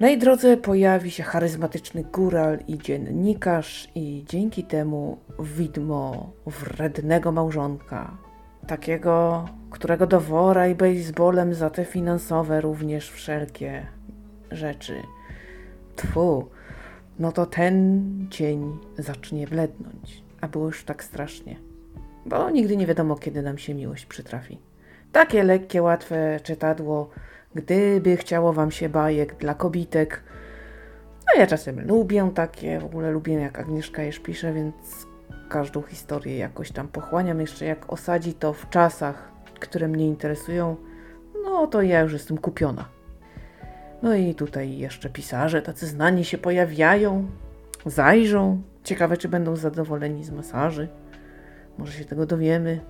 Na 0.00 0.08
jej 0.08 0.18
drodze 0.18 0.56
pojawi 0.56 1.10
się 1.10 1.22
charyzmatyczny 1.22 2.04
góral 2.04 2.58
i 2.68 2.78
dziennikarz, 2.78 3.88
i 3.94 4.24
dzięki 4.28 4.64
temu 4.64 5.18
widmo 5.38 6.32
wrednego 6.46 7.32
małżonka, 7.32 8.16
takiego, 8.66 9.44
którego 9.70 10.06
do 10.06 10.20
wora 10.20 10.68
i 10.68 10.74
baseballem 10.74 11.54
za 11.54 11.70
te 11.70 11.84
finansowe 11.84 12.60
również 12.60 13.10
wszelkie 13.10 13.86
rzeczy. 14.50 15.02
Tfu, 15.96 16.48
no 17.18 17.32
to 17.32 17.46
ten 17.46 18.02
cień 18.30 18.78
zacznie 18.98 19.46
blednąć, 19.46 20.22
a 20.40 20.48
było 20.48 20.66
już 20.66 20.84
tak 20.84 21.04
strasznie, 21.04 21.56
bo 22.26 22.50
nigdy 22.50 22.76
nie 22.76 22.86
wiadomo, 22.86 23.16
kiedy 23.16 23.42
nam 23.42 23.58
się 23.58 23.74
miłość 23.74 24.06
przytrafi. 24.06 24.58
Takie 25.12 25.42
lekkie, 25.44 25.82
łatwe 25.82 26.40
czytadło, 26.42 27.10
gdyby 27.54 28.16
chciało 28.16 28.52
wam 28.52 28.70
się 28.70 28.88
bajek 28.88 29.34
dla 29.34 29.54
kobitek. 29.54 30.22
No 31.26 31.40
ja 31.40 31.46
czasem 31.46 31.86
lubię 31.86 32.30
takie, 32.34 32.80
w 32.80 32.84
ogóle 32.84 33.10
lubię 33.10 33.34
jak 33.34 33.58
Agnieszka 33.58 34.02
je 34.02 34.12
pisze, 34.12 34.52
więc 34.52 35.06
każdą 35.48 35.82
historię 35.82 36.38
jakoś 36.38 36.72
tam 36.72 36.88
pochłaniam. 36.88 37.40
Jeszcze 37.40 37.64
jak 37.64 37.92
osadzi 37.92 38.34
to 38.34 38.52
w 38.52 38.70
czasach, 38.70 39.32
które 39.60 39.88
mnie 39.88 40.06
interesują, 40.06 40.76
no 41.44 41.66
to 41.66 41.82
ja 41.82 42.00
już 42.00 42.12
jestem 42.12 42.38
kupiona. 42.38 42.88
No 44.02 44.14
i 44.14 44.34
tutaj 44.34 44.78
jeszcze 44.78 45.10
pisarze, 45.10 45.62
tacy 45.62 45.86
znani 45.86 46.24
się 46.24 46.38
pojawiają, 46.38 47.26
zajrzą. 47.86 48.62
Ciekawe, 48.84 49.16
czy 49.16 49.28
będą 49.28 49.56
zadowoleni 49.56 50.24
z 50.24 50.30
masaży. 50.30 50.88
Może 51.78 51.92
się 51.92 52.04
tego 52.04 52.26
dowiemy. 52.26 52.80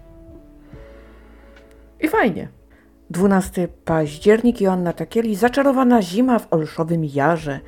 I 2.00 2.08
fajnie. 2.08 2.48
12 3.10 3.68
październik, 3.84 4.60
Joanna 4.60 4.92
Takieli, 4.92 5.36
zaczarowana 5.36 6.02
zima 6.02 6.38
w 6.38 6.52
Olszowym 6.52 7.04
Jarze. 7.04 7.60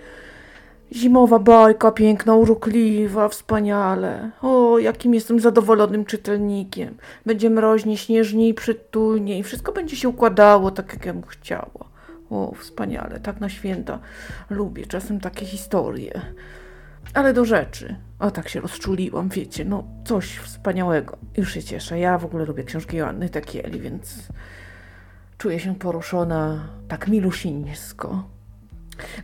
Zimowa 0.93 1.39
bajka, 1.39 1.93
piękna, 1.93 2.35
urokliwa, 2.35 3.29
wspaniale. 3.29 4.31
O, 4.43 4.79
jakim 4.79 5.15
jestem 5.15 5.41
zadowolonym 5.41 6.05
czytelnikiem. 6.05 6.97
Będzie 7.27 7.51
mroźnie, 7.51 7.97
śnieżnie 7.97 8.49
i 8.49 8.55
przytulnie 8.55 9.39
i 9.39 9.43
wszystko 9.43 9.73
będzie 9.73 9.97
się 9.97 10.09
układało 10.09 10.71
tak, 10.71 10.93
jak 10.93 11.07
ja 11.07 11.13
bym 11.13 11.27
chciała. 11.27 11.89
O, 12.31 12.55
wspaniale, 12.59 13.21
tak 13.21 13.41
na 13.41 13.49
święta. 13.49 13.99
Lubię 14.51 14.87
czasem 14.87 15.21
takie 15.21 15.47
historie. 15.47 16.21
Ale 17.15 17.33
do 17.33 17.45
rzeczy. 17.45 17.97
O, 18.19 18.31
tak 18.31 18.49
się 18.49 18.61
rozczuliłam, 18.61 19.29
wiecie, 19.29 19.65
no 19.65 19.85
coś 20.05 20.37
wspaniałego. 20.37 21.17
Już 21.37 21.53
się 21.53 21.63
cieszę. 21.63 21.99
Ja 21.99 22.19
w 22.19 22.25
ogóle 22.25 22.45
lubię 22.45 22.65
książki 22.65 22.97
Joanny 22.97 23.29
Takieli, 23.29 23.81
więc 23.81 24.29
czuję 25.39 25.61
się 25.61 25.75
poruszona 25.75 26.69
tak 26.89 27.09
milusińsko. 27.09 28.25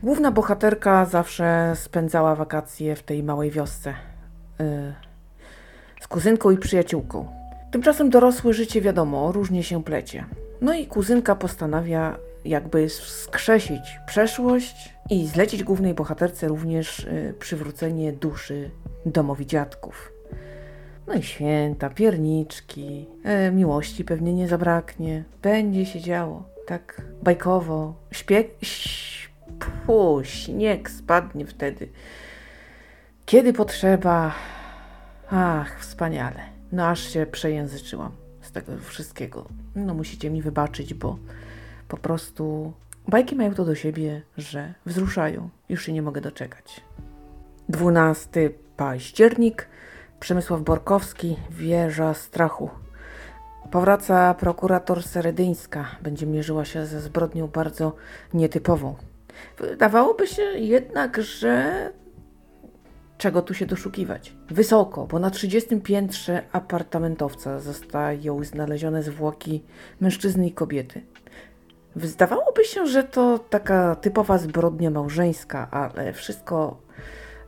Główna 0.02 0.30
bohaterka 0.32 1.04
zawsze 1.04 1.72
spędzała 1.74 2.34
wakacje 2.34 2.96
w 2.96 3.02
tej 3.02 3.22
małej 3.22 3.50
wiosce 3.50 3.94
yy, 4.58 4.94
z 6.00 6.08
kuzynką 6.08 6.50
i 6.50 6.58
przyjaciółką. 6.58 7.28
Tymczasem 7.70 8.10
dorosłe 8.10 8.52
życie, 8.52 8.80
wiadomo, 8.80 9.32
różnie 9.32 9.62
się 9.62 9.84
plecie. 9.84 10.24
No 10.60 10.74
i 10.74 10.86
kuzynka 10.86 11.36
postanawia 11.36 12.16
jakby 12.44 12.88
skrzesić 12.88 13.98
przeszłość 14.06 14.94
i 15.10 15.26
zlecić 15.26 15.64
głównej 15.64 15.94
bohaterce 15.94 16.48
również 16.48 16.98
y, 16.98 17.34
przywrócenie 17.38 18.12
duszy 18.12 18.70
domowi 19.06 19.46
dziadków. 19.46 20.13
No 21.06 21.14
i 21.14 21.22
święta, 21.22 21.90
pierniczki, 21.90 23.06
e, 23.24 23.50
miłości 23.50 24.04
pewnie 24.04 24.34
nie 24.34 24.48
zabraknie. 24.48 25.24
Będzie 25.42 25.86
się 25.86 26.00
działo, 26.00 26.42
tak 26.66 27.02
bajkowo. 27.22 27.94
Śpieg... 28.10 28.48
Pu, 29.86 30.20
śnieg 30.22 30.90
spadnie 30.90 31.46
wtedy. 31.46 31.88
Kiedy 33.26 33.52
potrzeba. 33.52 34.34
Ach, 35.30 35.80
wspaniale. 35.80 36.40
No 36.72 36.86
aż 36.86 37.00
się 37.12 37.26
przejęzyczyłam 37.26 38.12
z 38.40 38.52
tego 38.52 38.72
wszystkiego. 38.78 39.48
No 39.76 39.94
musicie 39.94 40.30
mi 40.30 40.42
wybaczyć, 40.42 40.94
bo 40.94 41.18
po 41.88 41.96
prostu 41.96 42.72
bajki 43.08 43.36
mają 43.36 43.54
to 43.54 43.64
do 43.64 43.74
siebie, 43.74 44.22
że 44.36 44.74
wzruszają. 44.86 45.48
Już 45.68 45.86
się 45.86 45.92
nie 45.92 46.02
mogę 46.02 46.20
doczekać. 46.20 46.80
12 47.68 48.50
październik. 48.76 49.68
Przemysław 50.24 50.60
Borkowski, 50.62 51.36
Wieża 51.50 52.14
Strachu. 52.14 52.70
Powraca 53.70 54.34
prokurator 54.34 55.02
Seredyńska. 55.02 55.86
Będzie 56.02 56.26
mierzyła 56.26 56.64
się 56.64 56.86
ze 56.86 57.00
zbrodnią 57.00 57.46
bardzo 57.46 57.92
nietypową. 58.34 58.94
Wydawałoby 59.58 60.26
się 60.26 60.42
jednak, 60.42 61.22
że 61.22 61.90
czego 63.18 63.42
tu 63.42 63.54
się 63.54 63.66
doszukiwać? 63.66 64.36
Wysoko, 64.50 65.06
bo 65.06 65.18
na 65.18 65.30
30 65.30 65.80
piętrze 65.80 66.42
apartamentowca 66.52 67.60
zostają 67.60 68.44
znalezione 68.44 69.02
zwłoki 69.02 69.64
mężczyzny 70.00 70.46
i 70.46 70.52
kobiety. 70.52 71.02
Zdawałoby 71.96 72.64
się, 72.64 72.86
że 72.86 73.04
to 73.04 73.38
taka 73.38 73.96
typowa 73.96 74.38
zbrodnia 74.38 74.90
małżeńska, 74.90 75.70
ale 75.70 76.12
wszystko, 76.12 76.83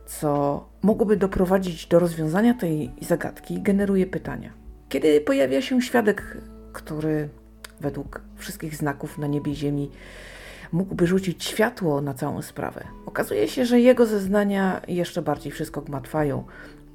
co 0.07 0.65
mogłoby 0.81 1.17
doprowadzić 1.17 1.87
do 1.87 1.99
rozwiązania 1.99 2.53
tej 2.53 2.91
zagadki, 3.01 3.61
generuje 3.61 4.05
pytania. 4.05 4.53
Kiedy 4.89 5.21
pojawia 5.21 5.61
się 5.61 5.81
świadek, 5.81 6.37
który 6.73 7.29
według 7.81 8.21
wszystkich 8.35 8.75
znaków 8.75 9.17
na 9.17 9.27
niebie 9.27 9.51
i 9.51 9.55
ziemi 9.55 9.91
mógłby 10.71 11.07
rzucić 11.07 11.43
światło 11.43 12.01
na 12.01 12.13
całą 12.13 12.41
sprawę, 12.41 12.83
okazuje 13.05 13.47
się, 13.47 13.65
że 13.65 13.79
jego 13.79 14.05
zeznania 14.05 14.81
jeszcze 14.87 15.21
bardziej 15.21 15.51
wszystko 15.51 15.81
gmatwają, 15.81 16.43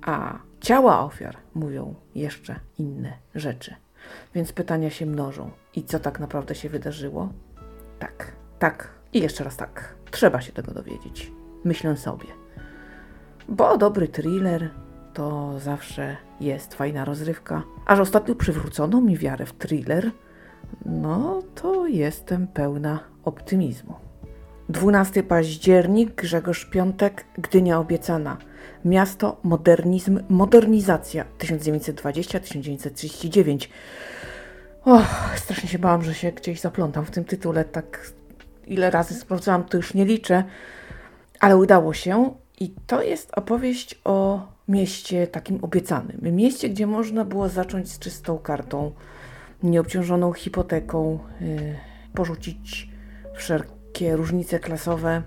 a 0.02 0.38
ciała 0.61 1.04
ofiar 1.04 1.37
mówią 1.54 1.95
jeszcze 2.14 2.61
inne 2.78 3.12
rzeczy. 3.35 3.75
Więc 4.35 4.52
pytania 4.52 4.90
się 4.90 5.07
mnożą. 5.07 5.50
I 5.75 5.85
co 5.85 6.00
tak 6.00 6.21
naprawdę 6.21 6.54
się 6.54 6.69
wydarzyło? 6.69 7.28
Tak, 7.99 8.33
tak 8.59 8.88
i 9.12 9.21
jeszcze 9.21 9.45
raz 9.45 9.57
tak. 9.57 9.95
Trzeba 10.11 10.40
się 10.40 10.52
tego 10.52 10.73
dowiedzieć. 10.75 11.33
Myślę 11.64 11.97
sobie. 11.97 12.41
Bo 13.49 13.78
dobry 13.78 14.08
thriller 14.08 14.70
to 15.14 15.54
zawsze 15.61 16.16
jest 16.40 16.75
fajna 16.75 17.04
rozrywka. 17.04 17.62
Aż 17.87 17.99
ostatnio 17.99 18.34
przywrócono 18.34 19.00
mi 19.00 19.18
wiarę 19.18 19.46
w 19.46 19.52
thriller, 19.52 20.11
no 20.87 21.42
to 21.54 21.87
jestem 21.87 22.46
pełna 22.46 23.00
optymizmu. 23.25 23.94
12 24.68 25.22
październik, 25.22 26.14
Grzegorz 26.14 26.64
Piątek, 26.64 27.25
Gdynia 27.38 27.78
obiecana. 27.78 28.37
Miasto, 28.84 29.40
modernizm, 29.42 30.20
modernizacja 30.28 31.25
1920-1939. 31.38 33.68
Och, 34.84 35.02
strasznie 35.37 35.68
się 35.68 35.78
bałam, 35.78 36.02
że 36.02 36.14
się 36.14 36.32
gdzieś 36.32 36.61
zaplątam 36.61 37.04
w 37.04 37.11
tym 37.11 37.25
tytule. 37.25 37.64
Tak 37.64 38.12
ile 38.66 38.90
razy 38.90 39.14
sprawdzałam, 39.14 39.64
to 39.64 39.76
już 39.76 39.94
nie 39.94 40.04
liczę, 40.04 40.44
ale 41.40 41.56
udało 41.56 41.94
się. 41.94 42.34
I 42.61 42.75
to 42.87 43.02
jest 43.02 43.30
opowieść 43.35 44.00
o 44.04 44.47
mieście 44.68 45.26
takim 45.26 45.64
obiecanym. 45.64 46.18
Mieście, 46.23 46.68
gdzie 46.68 46.87
można 46.87 47.25
było 47.25 47.49
zacząć 47.49 47.92
z 47.92 47.99
czystą 47.99 48.38
kartą, 48.38 48.92
nieobciążoną 49.62 50.32
hipoteką, 50.32 51.18
yy, 51.40 51.76
porzucić 52.14 52.88
wszelkie 53.35 54.16
różnice 54.16 54.59
klasowe, 54.59 55.23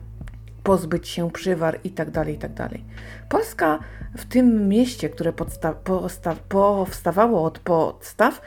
pozbyć 0.63 1.08
się 1.08 1.32
przywar 1.32 1.79
itd., 1.84 2.12
tak 2.12 2.27
itd. 2.27 2.55
Tak 2.55 2.72
Polska 3.29 3.79
w 4.17 4.25
tym 4.25 4.67
mieście, 4.67 5.10
które 5.10 5.34
powstawało 6.50 7.44
od 7.44 7.60
podstaw, 7.60 8.41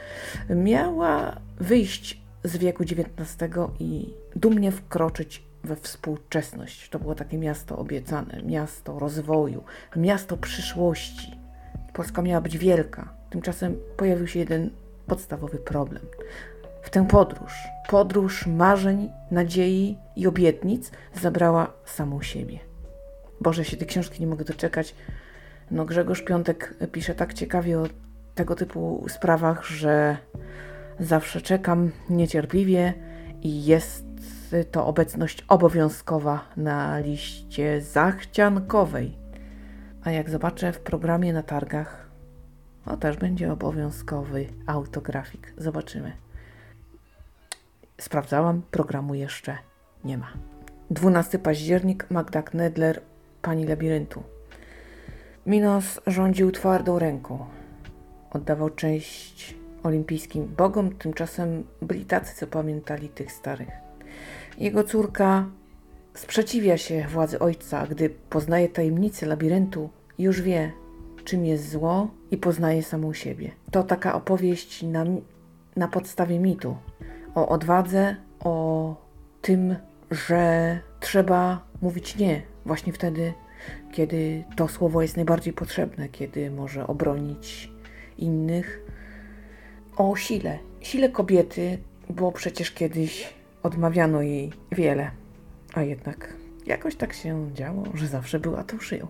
miała 0.49 1.35
wyjść 1.59 2.21
z 2.43 2.57
wieku 2.57 2.83
XIX 2.83 3.49
i 3.79 4.13
dumnie 4.35 4.71
wkroczyć 4.71 5.48
we 5.63 5.75
współczesność. 5.75 6.89
To 6.89 6.99
było 6.99 7.15
takie 7.15 7.37
miasto 7.37 7.77
obiecane, 7.77 8.41
miasto 8.43 8.99
rozwoju, 8.99 9.63
miasto 9.95 10.37
przyszłości. 10.37 11.39
Polska 11.93 12.21
miała 12.21 12.41
być 12.41 12.57
wielka. 12.57 13.13
Tymczasem 13.29 13.77
pojawił 13.97 14.27
się 14.27 14.39
jeden 14.39 14.69
podstawowy 15.07 15.57
problem. 15.57 16.05
W 16.81 16.89
tę 16.89 17.07
podróż, 17.07 17.53
podróż 17.89 18.47
marzeń, 18.47 19.09
nadziei 19.31 19.97
i 20.15 20.27
obietnic 20.27 20.91
zabrała 21.21 21.73
samą 21.85 22.21
siebie. 22.21 22.59
Boże, 23.41 23.65
się 23.65 23.77
tej 23.77 23.87
książki 23.87 24.21
nie 24.21 24.27
mogę 24.27 24.45
doczekać. 24.45 24.95
No 25.71 25.85
Grzegorz 25.85 26.21
Piątek 26.21 26.75
pisze 26.91 27.15
tak 27.15 27.33
ciekawie 27.33 27.79
o 27.79 27.87
tego 28.35 28.55
typu 28.55 29.05
sprawach, 29.09 29.65
że 29.65 30.17
zawsze 30.99 31.41
czekam 31.41 31.91
niecierpliwie 32.09 32.93
i 33.41 33.65
jest 33.65 34.08
to 34.71 34.85
obecność 34.85 35.45
obowiązkowa 35.47 36.45
na 36.57 36.99
liście 36.99 37.81
zachciankowej. 37.81 39.17
A 40.03 40.11
jak 40.11 40.29
zobaczę 40.29 40.73
w 40.73 40.79
programie 40.79 41.33
na 41.33 41.43
targach, 41.43 42.09
to 42.85 42.97
też 42.97 43.17
będzie 43.17 43.51
obowiązkowy 43.51 44.47
autografik. 44.65 45.53
Zobaczymy. 45.57 46.11
sprawdzałam, 48.01 48.61
programu 48.71 49.15
jeszcze 49.15 49.57
nie 50.03 50.17
ma. 50.17 50.27
12 50.91 51.39
październik, 51.39 52.05
Magda 52.09 52.41
Knedler, 52.41 53.01
Pani 53.41 53.65
Labiryntu. 53.65 54.23
Minos 55.45 56.01
rządził 56.07 56.51
twardą 56.51 56.99
ręką. 56.99 57.45
Oddawał 58.31 58.69
część 58.69 59.55
olimpijskim 59.83 60.47
bogom, 60.57 60.95
tymczasem 60.95 61.63
byli 61.81 62.05
tacy, 62.05 62.35
co 62.35 62.47
pamiętali 62.47 63.09
tych 63.09 63.31
starych. 63.31 63.88
Jego 64.57 64.83
córka 64.83 65.45
sprzeciwia 66.13 66.77
się 66.77 67.07
władzy 67.07 67.39
ojca, 67.39 67.87
gdy 67.87 68.09
poznaje 68.09 68.69
tajemnice 68.69 69.25
labiryntu, 69.25 69.89
już 70.19 70.41
wie, 70.41 70.71
czym 71.23 71.45
jest 71.45 71.69
zło 71.69 72.11
i 72.31 72.37
poznaje 72.37 72.83
samą 72.83 73.13
siebie. 73.13 73.51
To 73.71 73.83
taka 73.83 74.15
opowieść 74.15 74.83
na, 74.83 75.05
na 75.75 75.87
podstawie 75.87 76.39
mitu 76.39 76.77
o 77.35 77.49
odwadze, 77.49 78.15
o 78.39 78.95
tym, 79.41 79.75
że 80.11 80.79
trzeba 80.99 81.65
mówić 81.81 82.17
nie 82.17 82.41
właśnie 82.65 82.93
wtedy, 82.93 83.33
kiedy 83.91 84.43
to 84.55 84.67
słowo 84.67 85.01
jest 85.01 85.15
najbardziej 85.15 85.53
potrzebne, 85.53 86.09
kiedy 86.09 86.51
może 86.51 86.87
obronić 86.87 87.71
innych. 88.17 88.81
O 89.97 90.15
sile, 90.15 90.59
sile 90.81 91.09
kobiety, 91.09 91.77
bo 92.09 92.31
przecież 92.31 92.71
kiedyś 92.71 93.33
odmawiano 93.63 94.21
jej 94.21 94.53
wiele, 94.71 95.11
a 95.73 95.81
jednak 95.81 96.33
jakoś 96.65 96.95
tak 96.95 97.13
się 97.13 97.49
działo, 97.53 97.83
że 97.93 98.07
zawsze 98.07 98.39
była 98.39 98.63
tą 98.63 98.79
szyją. 98.79 99.07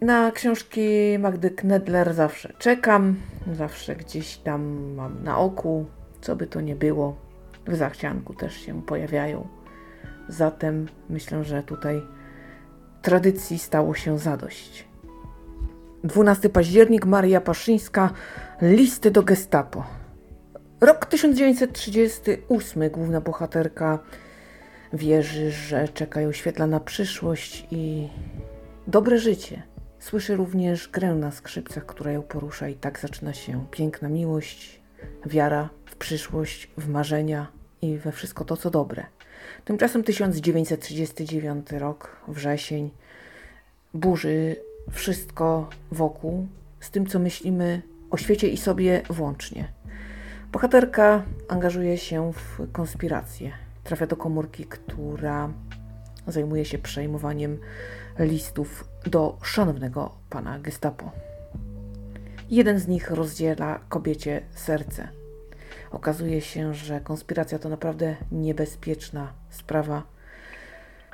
Na 0.00 0.30
książki 0.30 0.80
Magdy 1.18 1.50
Knedler 1.50 2.14
zawsze 2.14 2.52
czekam, 2.58 3.16
zawsze 3.52 3.96
gdzieś 3.96 4.36
tam 4.36 4.92
mam 4.94 5.24
na 5.24 5.38
oku, 5.38 5.86
co 6.20 6.36
by 6.36 6.46
to 6.46 6.60
nie 6.60 6.76
było. 6.76 7.16
W 7.66 7.76
zachcianku 7.76 8.34
też 8.34 8.54
się 8.56 8.82
pojawiają. 8.82 9.48
Zatem 10.28 10.86
myślę, 11.10 11.44
że 11.44 11.62
tutaj 11.62 12.02
tradycji 13.02 13.58
stało 13.58 13.94
się 13.94 14.18
zadość. 14.18 14.88
12 16.04 16.48
październik, 16.48 17.06
Maria 17.06 17.40
Paszyńska, 17.40 18.10
listy 18.62 19.10
do 19.10 19.22
gestapo. 19.22 19.97
Rok 20.80 21.06
1938, 21.06 22.90
główna 22.90 23.20
bohaterka 23.20 23.98
wierzy, 24.92 25.50
że 25.50 25.88
czeka 25.88 26.20
ją 26.20 26.32
świetlana 26.32 26.80
przyszłość 26.80 27.66
i 27.70 28.08
dobre 28.86 29.18
życie. 29.18 29.62
Słyszy 29.98 30.36
również 30.36 30.88
grę 30.88 31.14
na 31.14 31.30
skrzypcach, 31.30 31.86
która 31.86 32.12
ją 32.12 32.22
porusza 32.22 32.68
i 32.68 32.74
tak 32.74 32.98
zaczyna 32.98 33.32
się 33.32 33.66
piękna 33.70 34.08
miłość, 34.08 34.80
wiara 35.26 35.68
w 35.84 35.96
przyszłość, 35.96 36.70
w 36.76 36.88
marzenia 36.88 37.46
i 37.82 37.98
we 37.98 38.12
wszystko 38.12 38.44
to, 38.44 38.56
co 38.56 38.70
dobre. 38.70 39.06
Tymczasem 39.64 40.04
1939 40.04 41.72
rok, 41.72 42.16
wrzesień, 42.28 42.90
burzy 43.94 44.56
wszystko 44.90 45.68
wokół 45.92 46.46
z 46.80 46.90
tym, 46.90 47.06
co 47.06 47.18
myślimy 47.18 47.82
o 48.10 48.16
świecie 48.16 48.48
i 48.48 48.56
sobie 48.56 49.02
włącznie. 49.10 49.77
Bohaterka 50.52 51.22
angażuje 51.48 51.98
się 51.98 52.32
w 52.32 52.72
konspirację. 52.72 53.52
Trafia 53.84 54.06
do 54.06 54.16
komórki, 54.16 54.64
która 54.64 55.52
zajmuje 56.26 56.64
się 56.64 56.78
przejmowaniem 56.78 57.58
listów 58.18 58.88
do 59.06 59.38
szanownego 59.42 60.14
pana 60.30 60.58
Gestapo. 60.58 61.10
Jeden 62.50 62.78
z 62.78 62.88
nich 62.88 63.10
rozdziela 63.10 63.80
kobiecie 63.88 64.42
serce. 64.54 65.08
Okazuje 65.90 66.40
się, 66.40 66.74
że 66.74 67.00
konspiracja 67.00 67.58
to 67.58 67.68
naprawdę 67.68 68.16
niebezpieczna 68.32 69.32
sprawa 69.50 70.02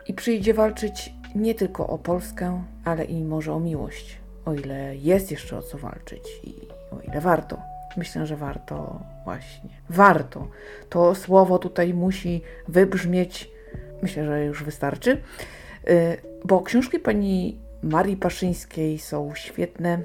i 0.06 0.14
przyjdzie 0.14 0.54
walczyć 0.54 1.12
nie 1.34 1.54
tylko 1.54 1.86
o 1.86 1.98
Polskę, 1.98 2.64
ale 2.84 3.04
i 3.04 3.24
może 3.24 3.52
o 3.52 3.60
miłość, 3.60 4.18
o 4.44 4.54
ile 4.54 4.96
jest 4.96 5.30
jeszcze 5.30 5.58
o 5.58 5.62
co 5.62 5.78
walczyć 5.78 6.40
i 6.42 6.68
o 6.90 7.00
ile 7.00 7.20
warto. 7.20 7.73
Myślę, 7.96 8.26
że 8.26 8.36
warto 8.36 9.00
właśnie. 9.24 9.70
Warto. 9.90 10.48
To 10.88 11.14
słowo 11.14 11.58
tutaj 11.58 11.94
musi 11.94 12.42
wybrzmieć. 12.68 13.50
Myślę, 14.02 14.24
że 14.24 14.44
już 14.44 14.64
wystarczy. 14.64 15.10
Y, 15.88 16.16
bo 16.44 16.62
książki 16.62 16.98
pani 16.98 17.58
Marii 17.82 18.16
Paszyńskiej 18.16 18.98
są 18.98 19.34
świetne 19.34 19.98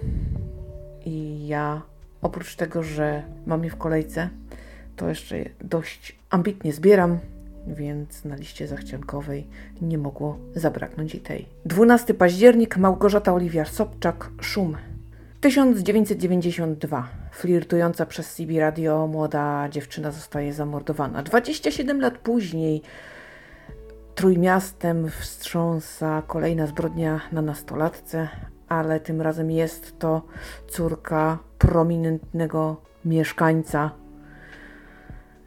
i 1.06 1.48
ja 1.48 1.82
oprócz 2.22 2.56
tego, 2.56 2.84
że 2.84 3.24
mam 3.46 3.64
je 3.64 3.70
w 3.70 3.76
kolejce, 3.76 4.30
to 4.96 5.10
jeszcze 5.10 5.38
dość 5.62 6.16
ambitnie 6.30 6.74
zbieram, 6.74 7.20
więc 7.68 8.26
na 8.26 8.36
liście 8.36 8.68
zachciankowej 8.68 9.48
nie 9.82 9.98
mogło 9.98 10.38
zabraknąć 10.56 11.16
i 11.16 11.20
tej. 11.20 11.46
12 11.66 12.14
październik, 12.14 12.78
Małgorzata 12.78 13.34
Oliwia 13.34 13.66
Sobczak, 13.66 14.30
Szum. 14.42 14.78
1992. 15.42 17.08
Flirtująca 17.32 18.06
przez 18.06 18.36
CB 18.36 18.60
Radio 18.60 19.08
młoda 19.08 19.70
dziewczyna 19.70 20.12
zostaje 20.12 20.54
zamordowana. 20.54 21.24
27 21.24 22.02
lat 22.02 22.18
później 22.18 22.82
Trójmiastem 24.16 25.10
wstrząsa 25.10 26.24
kolejna 26.28 26.68
zbrodnia 26.68 27.22
na 27.32 27.42
nastolatce, 27.42 28.28
ale 28.70 29.00
tym 29.00 29.22
razem 29.22 29.52
jest 29.52 30.00
to 30.00 30.22
córka 30.68 31.40
prominentnego 31.58 32.82
mieszkańca, 33.06 33.92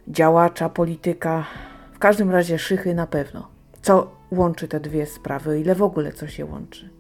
działacza, 0.08 0.68
polityka, 0.68 1.44
w 1.92 1.98
każdym 1.98 2.30
razie 2.30 2.58
szychy 2.58 2.94
na 2.94 3.06
pewno. 3.06 3.48
Co 3.82 4.16
łączy 4.30 4.68
te 4.68 4.80
dwie 4.80 5.06
sprawy, 5.06 5.60
ile 5.60 5.74
w 5.74 5.82
ogóle 5.82 6.12
co 6.12 6.26
się 6.26 6.44
łączy? 6.44 6.90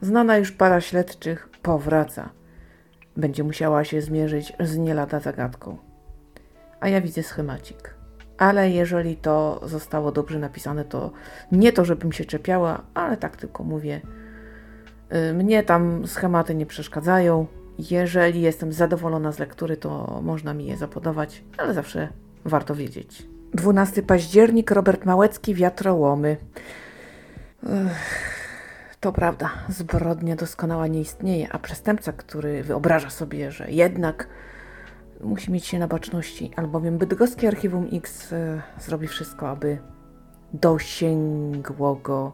Znana 0.00 0.36
już 0.36 0.52
para 0.52 0.80
śledczych 0.80 1.49
powraca. 1.62 2.30
Będzie 3.16 3.44
musiała 3.44 3.84
się 3.84 4.02
zmierzyć 4.02 4.52
z 4.60 4.76
nie 4.76 4.94
lada 4.94 5.20
zagadką. 5.20 5.76
A 6.80 6.88
ja 6.88 7.00
widzę 7.00 7.22
schemacik 7.22 8.00
ale 8.40 8.70
jeżeli 8.70 9.16
to 9.16 9.60
zostało 9.64 10.12
dobrze 10.12 10.38
napisane, 10.38 10.84
to 10.84 11.10
nie 11.52 11.72
to, 11.72 11.84
żebym 11.84 12.12
się 12.12 12.24
czepiała, 12.24 12.82
ale 12.94 13.16
tak 13.16 13.36
tylko 13.36 13.64
mówię. 13.64 14.00
Y, 15.30 15.34
mnie 15.34 15.62
tam 15.62 16.06
schematy 16.06 16.54
nie 16.54 16.66
przeszkadzają. 16.66 17.46
Jeżeli 17.90 18.40
jestem 18.40 18.72
zadowolona 18.72 19.32
z 19.32 19.38
lektury, 19.38 19.76
to 19.76 20.20
można 20.22 20.54
mi 20.54 20.66
je 20.66 20.76
zapodawać, 20.76 21.44
ale 21.58 21.74
zawsze 21.74 22.08
warto 22.44 22.74
wiedzieć. 22.74 23.26
12 23.54 24.02
październik, 24.02 24.70
Robert 24.70 25.04
Małecki, 25.04 25.54
Wiatrołomy. 25.54 26.36
To 29.00 29.12
prawda, 29.12 29.50
zbrodnia 29.68 30.36
doskonała 30.36 30.86
nie 30.86 31.00
istnieje, 31.00 31.52
a 31.52 31.58
przestępca, 31.58 32.12
który 32.12 32.62
wyobraża 32.62 33.10
sobie, 33.10 33.52
że 33.52 33.70
jednak 33.70 34.28
musi 35.20 35.52
mieć 35.52 35.66
się 35.66 35.78
na 35.78 35.88
baczności, 35.88 36.50
albowiem 36.56 36.98
bydgoskie 36.98 37.48
Archiwum 37.48 37.88
X 37.92 38.32
e, 38.32 38.62
zrobi 38.78 39.08
wszystko, 39.08 39.48
aby 39.48 39.78
dosięgło 40.52 41.94
go 41.96 42.32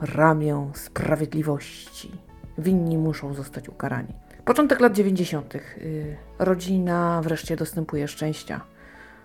ramię 0.00 0.70
sprawiedliwości. 0.74 2.10
Winni 2.58 2.98
muszą 2.98 3.34
zostać 3.34 3.68
ukarani. 3.68 4.14
Początek 4.44 4.80
lat 4.80 4.92
90. 4.92 5.54
Y, 5.54 6.16
rodzina 6.38 7.20
wreszcie 7.24 7.56
dostępuje 7.56 8.08
szczęścia. 8.08 8.60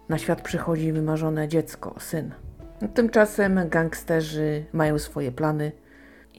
Na 0.09 0.17
świat 0.17 0.41
przychodzi 0.41 0.91
wymarzone 0.91 1.47
dziecko, 1.47 1.95
syn. 1.99 2.31
Tymczasem 2.93 3.69
gangsterzy 3.69 4.65
mają 4.73 4.99
swoje 4.99 5.31
plany 5.31 5.71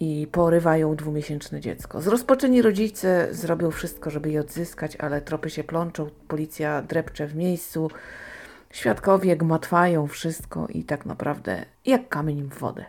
i 0.01 0.27
porywają 0.33 0.97
dwumiesięczne 0.97 1.61
dziecko. 1.61 2.03
Zrozpaczeni 2.03 2.63
rodzice 2.63 3.29
zrobią 3.31 3.71
wszystko, 3.71 4.11
żeby 4.11 4.31
je 4.31 4.41
odzyskać, 4.41 4.97
ale 4.97 5.21
tropy 5.21 5.51
się 5.51 5.65
plączą, 5.65 6.11
policja 6.29 6.83
drepcze 6.83 7.27
w 7.27 7.37
miejscu, 7.37 7.91
świadkowie 8.71 9.37
gmatwają 9.37 10.07
wszystko 10.07 10.67
i 10.69 10.85
tak 10.85 11.07
naprawdę 11.07 11.65
jak 11.87 12.09
kamień 12.09 12.43
w 12.43 12.59
wodę. 12.59 12.85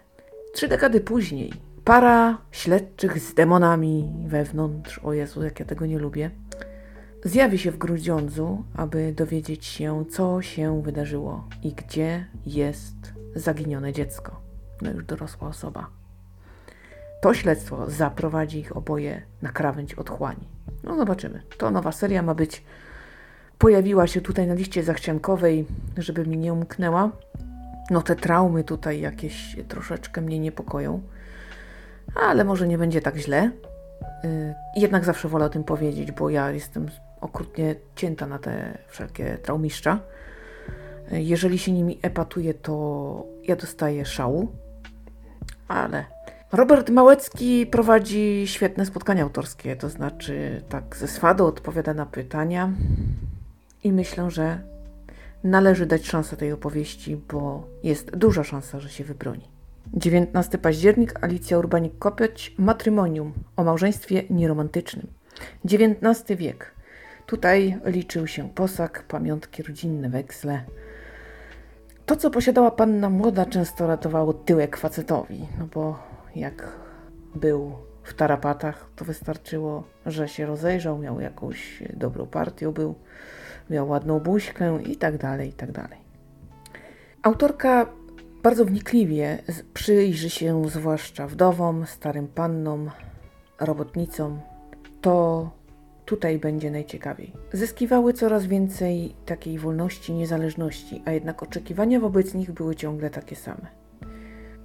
Trzy 0.53 0.67
dekady 0.67 1.01
później 1.01 1.53
para 1.85 2.37
śledczych 2.51 3.19
z 3.19 3.33
demonami 3.33 4.13
wewnątrz, 4.25 4.99
o 4.99 5.13
Jezu, 5.13 5.43
jak 5.43 5.59
ja 5.59 5.65
tego 5.65 5.85
nie 5.85 5.99
lubię, 5.99 6.31
zjawi 7.23 7.57
się 7.57 7.71
w 7.71 7.77
Grudziądzu, 7.77 8.63
aby 8.75 9.13
dowiedzieć 9.13 9.65
się, 9.65 10.05
co 10.09 10.41
się 10.41 10.81
wydarzyło 10.81 11.47
i 11.63 11.73
gdzie 11.73 12.25
jest 12.45 13.13
zaginione 13.35 13.93
dziecko. 13.93 14.41
No 14.81 14.91
już 14.91 15.05
dorosła 15.05 15.47
osoba. 15.47 15.96
To 17.21 17.33
śledztwo 17.33 17.89
zaprowadzi 17.89 18.59
ich 18.59 18.77
oboje 18.77 19.21
na 19.41 19.51
krawędź 19.51 19.93
otchłani. 19.93 20.47
No 20.83 20.95
zobaczymy. 20.95 21.41
To 21.57 21.71
nowa 21.71 21.91
seria 21.91 22.21
ma 22.21 22.35
być. 22.35 22.63
Pojawiła 23.57 24.07
się 24.07 24.21
tutaj 24.21 24.47
na 24.47 24.53
liście 24.53 24.83
zachciankowej, 24.83 25.65
żeby 25.97 26.25
mi 26.25 26.37
nie 26.37 26.53
umknęła. 26.53 27.11
No 27.89 28.01
te 28.01 28.15
traumy 28.15 28.63
tutaj 28.63 29.01
jakieś 29.01 29.55
troszeczkę 29.67 30.21
mnie 30.21 30.39
niepokoją. 30.39 31.01
Ale 32.15 32.43
może 32.43 32.67
nie 32.67 32.77
będzie 32.77 33.01
tak 33.01 33.17
źle. 33.17 33.51
Yy, 34.23 34.53
jednak 34.75 35.05
zawsze 35.05 35.27
wolę 35.27 35.45
o 35.45 35.49
tym 35.49 35.63
powiedzieć, 35.63 36.11
bo 36.11 36.29
ja 36.29 36.51
jestem 36.51 36.87
okrutnie 37.21 37.75
cięta 37.95 38.27
na 38.27 38.39
te 38.39 38.77
wszelkie 38.87 39.37
traumiszcza. 39.37 39.99
Jeżeli 41.11 41.59
się 41.59 41.71
nimi 41.71 41.99
epatuję, 42.01 42.53
to 42.53 43.25
ja 43.43 43.55
dostaję 43.55 44.05
szału. 44.05 44.51
Ale 45.67 46.05
Robert 46.51 46.89
Małecki 46.89 47.65
prowadzi 47.65 48.43
świetne 48.45 48.85
spotkania 48.85 49.23
autorskie, 49.23 49.75
to 49.75 49.89
znaczy 49.89 50.61
tak 50.69 50.95
ze 50.95 51.07
swadu 51.07 51.45
odpowiada 51.45 51.93
na 51.93 52.05
pytania 52.05 52.71
i 53.83 53.91
myślę, 53.91 54.31
że 54.31 54.59
należy 55.43 55.85
dać 55.85 56.07
szansę 56.07 56.37
tej 56.37 56.51
opowieści, 56.51 57.17
bo 57.31 57.67
jest 57.83 58.15
duża 58.15 58.43
szansa, 58.43 58.79
że 58.79 58.89
się 58.89 59.03
wybroni. 59.03 59.47
19 59.93 60.57
październik, 60.57 61.23
Alicja 61.23 61.57
Urbanik-Kopeć, 61.57 62.55
Matrymonium 62.57 63.33
o 63.55 63.63
małżeństwie 63.63 64.23
nieromantycznym. 64.29 65.07
XIX 65.65 66.39
wiek. 66.39 66.71
Tutaj 67.25 67.79
liczył 67.85 68.27
się 68.27 68.49
posag, 68.49 69.03
pamiątki 69.03 69.63
rodzinne, 69.63 70.09
weksle. 70.09 70.61
To, 72.05 72.15
co 72.15 72.31
posiadała 72.31 72.71
panna 72.71 73.09
młoda, 73.09 73.45
często 73.45 73.87
ratowało 73.87 74.33
tyłek 74.33 74.77
facetowi, 74.77 75.47
no 75.59 75.67
bo 75.73 76.06
jak 76.37 76.71
był 77.35 77.71
w 78.03 78.13
tarapatach, 78.13 78.89
to 78.95 79.05
wystarczyło, 79.05 79.83
że 80.05 80.27
się 80.27 80.45
rozejrzał, 80.45 80.97
miał 80.97 81.21
jakąś 81.21 81.83
dobrą 81.93 82.25
partię, 82.25 82.71
był, 82.71 82.95
miał 83.69 83.89
ładną 83.89 84.19
buźkę 84.19 84.79
i 84.83 84.97
tak 84.97 85.17
dalej, 85.17 85.49
i 85.49 85.53
tak 85.53 85.71
dalej. 85.71 85.99
Autorka 87.23 87.85
bardzo 88.43 88.65
wnikliwie 88.65 89.37
przyjrzy 89.73 90.29
się 90.29 90.69
zwłaszcza 90.69 91.27
wdowom, 91.27 91.85
starym 91.85 92.27
pannom, 92.27 92.91
robotnicom. 93.59 94.39
To 95.01 95.49
tutaj 96.05 96.39
będzie 96.39 96.71
najciekawiej. 96.71 97.33
Zyskiwały 97.53 98.13
coraz 98.13 98.45
więcej 98.45 99.15
takiej 99.25 99.59
wolności, 99.59 100.13
niezależności, 100.13 101.01
a 101.05 101.11
jednak 101.11 101.43
oczekiwania 101.43 101.99
wobec 101.99 102.33
nich 102.33 102.51
były 102.51 102.75
ciągle 102.75 103.09
takie 103.09 103.35
same. 103.35 103.86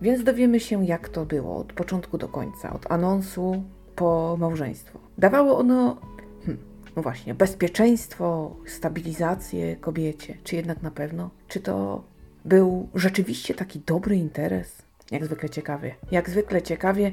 Więc 0.03 0.25
dowiemy 0.25 0.61
się, 0.61 0.85
jak 0.85 1.09
to 1.09 1.27
było 1.27 1.57
od 1.57 1.73
początku 1.73 2.19
do 2.19 2.29
końca, 2.29 2.73
od 2.73 2.93
anonsu 2.93 3.63
po 3.97 4.37
małżeństwo. 4.41 4.99
Dawało 5.19 5.59
ono, 5.59 5.97
hmm, 6.45 6.65
no 6.97 7.03
właśnie, 7.03 7.35
bezpieczeństwo, 7.35 8.57
stabilizację 8.67 9.77
kobiecie, 9.77 10.37
czy 10.45 10.57
jednak 10.57 10.83
na 10.83 10.91
pewno? 10.91 11.31
Czy 11.49 11.61
to 11.61 12.05
był 12.45 12.89
rzeczywiście 12.95 13.55
taki 13.55 13.81
dobry 13.81 14.17
interes? 14.17 14.83
Jak 15.11 15.25
zwykle 15.25 15.51
ciekawie. 15.51 15.95
Jak 16.11 16.31
zwykle 16.31 16.63
ciekawie, 16.63 17.13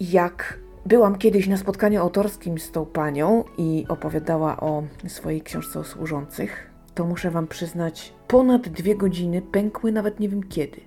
jak 0.00 0.58
byłam 0.86 1.18
kiedyś 1.18 1.48
na 1.48 1.56
spotkaniu 1.56 2.00
autorskim 2.00 2.58
z 2.58 2.70
tą 2.70 2.86
panią 2.86 3.44
i 3.58 3.84
opowiadała 3.88 4.60
o 4.60 4.82
swojej 5.08 5.42
książce 5.42 5.80
o 5.80 5.84
służących, 5.84 6.70
to 6.94 7.06
muszę 7.06 7.30
Wam 7.30 7.46
przyznać, 7.46 8.12
ponad 8.28 8.68
dwie 8.68 8.96
godziny 8.96 9.42
pękły 9.42 9.92
nawet 9.92 10.20
nie 10.20 10.28
wiem 10.28 10.42
kiedy. 10.42 10.85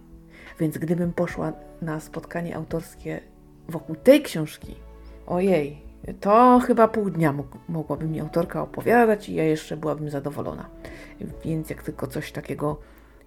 Więc 0.60 0.78
gdybym 0.78 1.14
poszła 1.14 1.54
na 1.82 2.00
spotkanie 2.00 2.56
autorskie 2.56 3.20
wokół 3.70 3.96
tej 3.96 4.22
książki, 4.22 4.76
ojej, 5.28 5.82
to 6.20 6.60
chyba 6.68 6.88
pół 6.88 7.10
dnia 7.10 7.34
mogłaby 7.70 8.06
mi 8.06 8.20
autorka 8.20 8.62
opowiadać 8.62 9.30
i 9.30 9.36
ja 9.36 9.44
jeszcze 9.44 9.78
byłabym 9.78 10.10
zadowolona. 10.10 10.70
Więc 11.46 11.70
jak 11.70 11.84
tylko 11.84 12.08
coś 12.08 12.32
takiego 12.32 12.80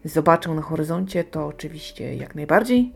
zobaczę 0.04 0.50
na 0.50 0.62
horyzoncie, 0.62 1.24
to 1.24 1.46
oczywiście 1.46 2.14
jak 2.16 2.34
najbardziej. 2.34 2.92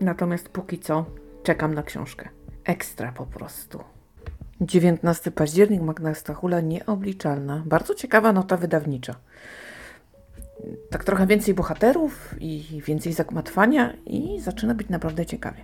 Natomiast 0.00 0.48
póki 0.48 0.78
co 0.78 1.04
czekam 1.42 1.74
na 1.74 1.82
książkę. 1.82 2.28
Ekstra 2.64 3.12
po 3.12 3.26
prostu. 3.26 3.84
19 4.60 5.30
październik, 5.30 5.82
Magna 5.82 6.14
Stachula, 6.14 6.60
nieobliczalna. 6.60 7.62
Bardzo 7.66 7.94
ciekawa 7.94 8.32
nota 8.32 8.56
wydawnicza 8.56 9.14
tak 10.90 11.04
trochę 11.04 11.26
więcej 11.26 11.54
bohaterów 11.54 12.34
i 12.40 12.82
więcej 12.86 13.12
zakmatwania 13.12 13.92
i 14.06 14.40
zaczyna 14.40 14.74
być 14.74 14.88
naprawdę 14.88 15.26
ciekawie. 15.26 15.62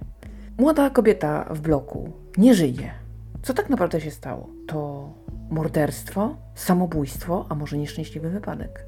Młoda 0.58 0.90
kobieta 0.90 1.46
w 1.50 1.60
bloku 1.60 2.12
nie 2.38 2.54
żyje. 2.54 2.90
Co 3.42 3.54
tak 3.54 3.70
naprawdę 3.70 4.00
się 4.00 4.10
stało? 4.10 4.48
To 4.66 5.10
morderstwo, 5.50 6.36
samobójstwo, 6.54 7.46
a 7.48 7.54
może 7.54 7.78
nieszczęśliwy 7.78 8.30
wypadek. 8.30 8.86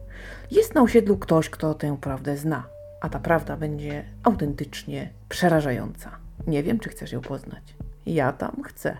Jest 0.50 0.74
na 0.74 0.82
osiedlu 0.82 1.16
ktoś, 1.16 1.50
kto 1.50 1.74
tę 1.74 1.96
prawdę 2.00 2.36
zna, 2.36 2.66
a 3.00 3.08
ta 3.08 3.18
prawda 3.18 3.56
będzie 3.56 4.04
autentycznie 4.22 5.10
przerażająca. 5.28 6.10
Nie 6.46 6.62
wiem, 6.62 6.78
czy 6.78 6.88
chcesz 6.88 7.12
ją 7.12 7.20
poznać. 7.20 7.74
Ja 8.06 8.32
tam 8.32 8.62
chcę. 8.62 8.96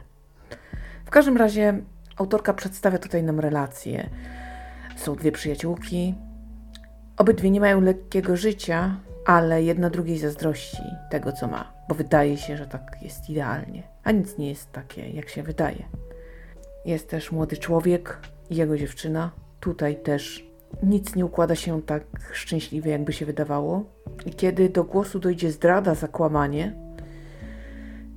W 1.04 1.10
każdym 1.10 1.36
razie 1.36 1.80
autorka 2.16 2.54
przedstawia 2.54 2.98
tutaj 2.98 3.22
nam 3.22 3.40
relacje. 3.40 4.10
Są 4.96 5.14
dwie 5.14 5.32
przyjaciółki, 5.32 6.14
Obydwie 7.18 7.50
nie 7.50 7.60
mają 7.60 7.80
lekkiego 7.80 8.36
życia, 8.36 8.96
ale 9.26 9.62
jedna 9.62 9.90
drugiej 9.90 10.18
zazdrości 10.18 10.82
tego, 11.10 11.32
co 11.32 11.48
ma, 11.48 11.72
bo 11.88 11.94
wydaje 11.94 12.36
się, 12.36 12.56
że 12.56 12.66
tak 12.66 12.96
jest 13.02 13.30
idealnie, 13.30 13.82
a 14.04 14.12
nic 14.12 14.38
nie 14.38 14.48
jest 14.48 14.72
takie, 14.72 15.10
jak 15.10 15.28
się 15.28 15.42
wydaje. 15.42 15.84
Jest 16.84 17.08
też 17.08 17.32
młody 17.32 17.56
człowiek 17.56 18.18
i 18.50 18.56
jego 18.56 18.78
dziewczyna. 18.78 19.30
Tutaj 19.60 19.96
też 19.96 20.46
nic 20.82 21.14
nie 21.14 21.24
układa 21.26 21.54
się 21.54 21.82
tak 21.82 22.02
szczęśliwie, 22.32 22.90
jakby 22.90 23.12
się 23.12 23.26
wydawało. 23.26 23.84
I 24.26 24.30
kiedy 24.30 24.68
do 24.68 24.84
głosu 24.84 25.18
dojdzie 25.18 25.52
zdrada, 25.52 25.94
zakłamanie, 25.94 26.72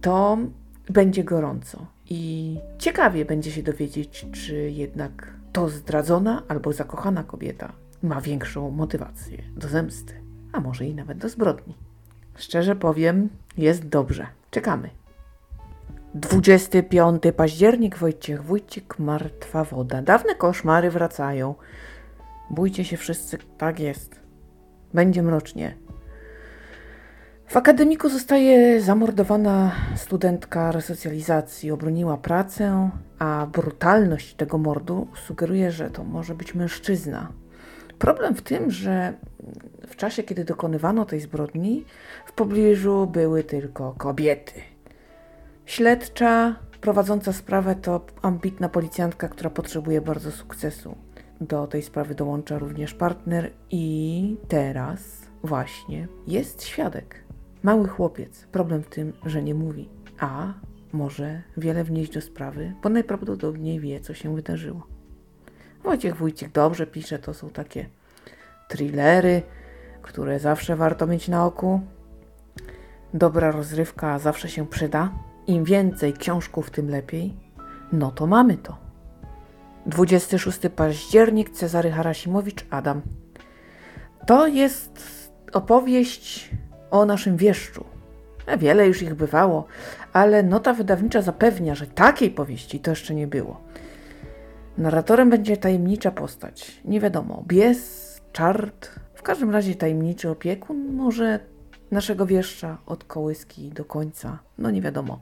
to 0.01 0.37
będzie 0.89 1.23
gorąco. 1.23 1.85
I 2.09 2.57
ciekawie 2.77 3.25
będzie 3.25 3.51
się 3.51 3.63
dowiedzieć, 3.63 4.25
czy 4.31 4.71
jednak 4.71 5.33
to 5.53 5.69
zdradzona 5.69 6.43
albo 6.47 6.73
zakochana 6.73 7.23
kobieta 7.23 7.80
ma 8.03 8.21
większą 8.21 8.71
motywację 8.71 9.37
do 9.55 9.67
zemsty, 9.67 10.13
a 10.51 10.59
może 10.59 10.85
i 10.85 10.95
nawet 10.95 11.17
do 11.17 11.29
zbrodni. 11.29 11.77
Szczerze 12.35 12.75
powiem, 12.75 13.29
jest 13.57 13.87
dobrze. 13.87 14.27
Czekamy. 14.51 14.89
25 16.15 17.23
październik, 17.37 17.97
Wojciech 17.97 18.43
Wójcik, 18.43 18.99
martwa 18.99 19.63
woda. 19.63 20.01
Dawne 20.01 20.35
koszmary 20.35 20.91
wracają. 20.91 21.55
Bójcie 22.49 22.85
się 22.85 22.97
wszyscy, 22.97 23.37
tak 23.57 23.79
jest. 23.79 24.19
Będzie 24.93 25.23
mrocznie. 25.23 25.75
W 27.47 27.57
akademiku 27.57 28.09
zostaje 28.09 28.81
zamordowana 28.81 29.71
studentka 29.95 30.71
resocjalizacji. 30.71 31.71
Obroniła 31.71 32.17
pracę, 32.17 32.89
a 33.19 33.47
brutalność 33.53 34.35
tego 34.35 34.57
mordu 34.57 35.07
sugeruje, 35.27 35.71
że 35.71 35.89
to 35.89 36.03
może 36.03 36.35
być 36.35 36.55
mężczyzna. 36.55 37.31
Problem 38.01 38.35
w 38.35 38.41
tym, 38.41 38.71
że 38.71 39.13
w 39.87 39.95
czasie, 39.95 40.23
kiedy 40.23 40.45
dokonywano 40.45 41.05
tej 41.05 41.19
zbrodni, 41.19 41.85
w 42.25 42.31
pobliżu 42.31 43.07
były 43.07 43.43
tylko 43.43 43.95
kobiety. 43.97 44.53
Śledcza 45.65 46.55
prowadząca 46.81 47.33
sprawę 47.33 47.75
to 47.75 48.05
ambitna 48.21 48.69
policjantka, 48.69 49.29
która 49.29 49.49
potrzebuje 49.49 50.01
bardzo 50.01 50.31
sukcesu. 50.31 50.95
Do 51.41 51.67
tej 51.67 51.81
sprawy 51.81 52.15
dołącza 52.15 52.57
również 52.57 52.93
partner 52.93 53.51
i 53.69 54.37
teraz 54.47 55.01
właśnie 55.43 56.07
jest 56.27 56.63
świadek. 56.63 57.23
Mały 57.63 57.87
chłopiec. 57.87 58.47
Problem 58.51 58.83
w 58.83 58.89
tym, 58.89 59.13
że 59.25 59.43
nie 59.43 59.55
mówi, 59.55 59.89
a 60.19 60.53
może 60.91 61.41
wiele 61.57 61.83
wnieść 61.83 62.13
do 62.13 62.21
sprawy, 62.21 62.73
bo 62.83 62.89
najprawdopodobniej 62.89 63.79
wie, 63.79 63.99
co 63.99 64.13
się 64.13 64.35
wydarzyło. 64.35 64.90
Wojciech 65.83 66.15
Wójcik 66.15 66.51
dobrze 66.51 66.87
pisze, 66.87 67.19
to 67.19 67.33
są 67.33 67.49
takie 67.49 67.85
thrillery, 68.67 69.41
które 70.01 70.39
zawsze 70.39 70.75
warto 70.75 71.07
mieć 71.07 71.27
na 71.27 71.45
oku. 71.45 71.81
Dobra 73.13 73.51
rozrywka 73.51 74.19
zawsze 74.19 74.49
się 74.49 74.67
przyda. 74.67 75.09
Im 75.47 75.63
więcej 75.63 76.13
książków, 76.13 76.69
tym 76.69 76.89
lepiej. 76.89 77.33
No 77.91 78.11
to 78.11 78.27
mamy 78.27 78.57
to. 78.57 78.77
26 79.85 80.59
październik, 80.75 81.49
Cezary 81.49 81.91
Harasimowicz, 81.91 82.65
Adam. 82.69 83.01
To 84.27 84.47
jest 84.47 85.31
opowieść 85.53 86.49
o 86.91 87.05
naszym 87.05 87.37
wieszczu. 87.37 87.85
Wiele 88.57 88.87
już 88.87 89.01
ich 89.01 89.13
bywało, 89.13 89.65
ale 90.13 90.43
nota 90.43 90.73
wydawnicza 90.73 91.21
zapewnia, 91.21 91.75
że 91.75 91.87
takiej 91.87 92.31
powieści 92.31 92.79
to 92.79 92.91
jeszcze 92.91 93.15
nie 93.15 93.27
było. 93.27 93.61
Narratorem 94.81 95.29
będzie 95.29 95.57
tajemnicza 95.57 96.11
postać. 96.11 96.81
Nie 96.85 96.99
wiadomo, 96.99 97.43
bies, 97.47 98.21
czart, 98.33 98.89
w 99.13 99.21
każdym 99.21 99.51
razie 99.51 99.75
tajemniczy 99.75 100.29
opiekun, 100.29 100.93
może 100.93 101.39
naszego 101.91 102.25
wieszcza 102.25 102.77
od 102.85 103.03
kołyski 103.03 103.69
do 103.69 103.85
końca, 103.85 104.39
no 104.57 104.71
nie 104.71 104.81
wiadomo. 104.81 105.19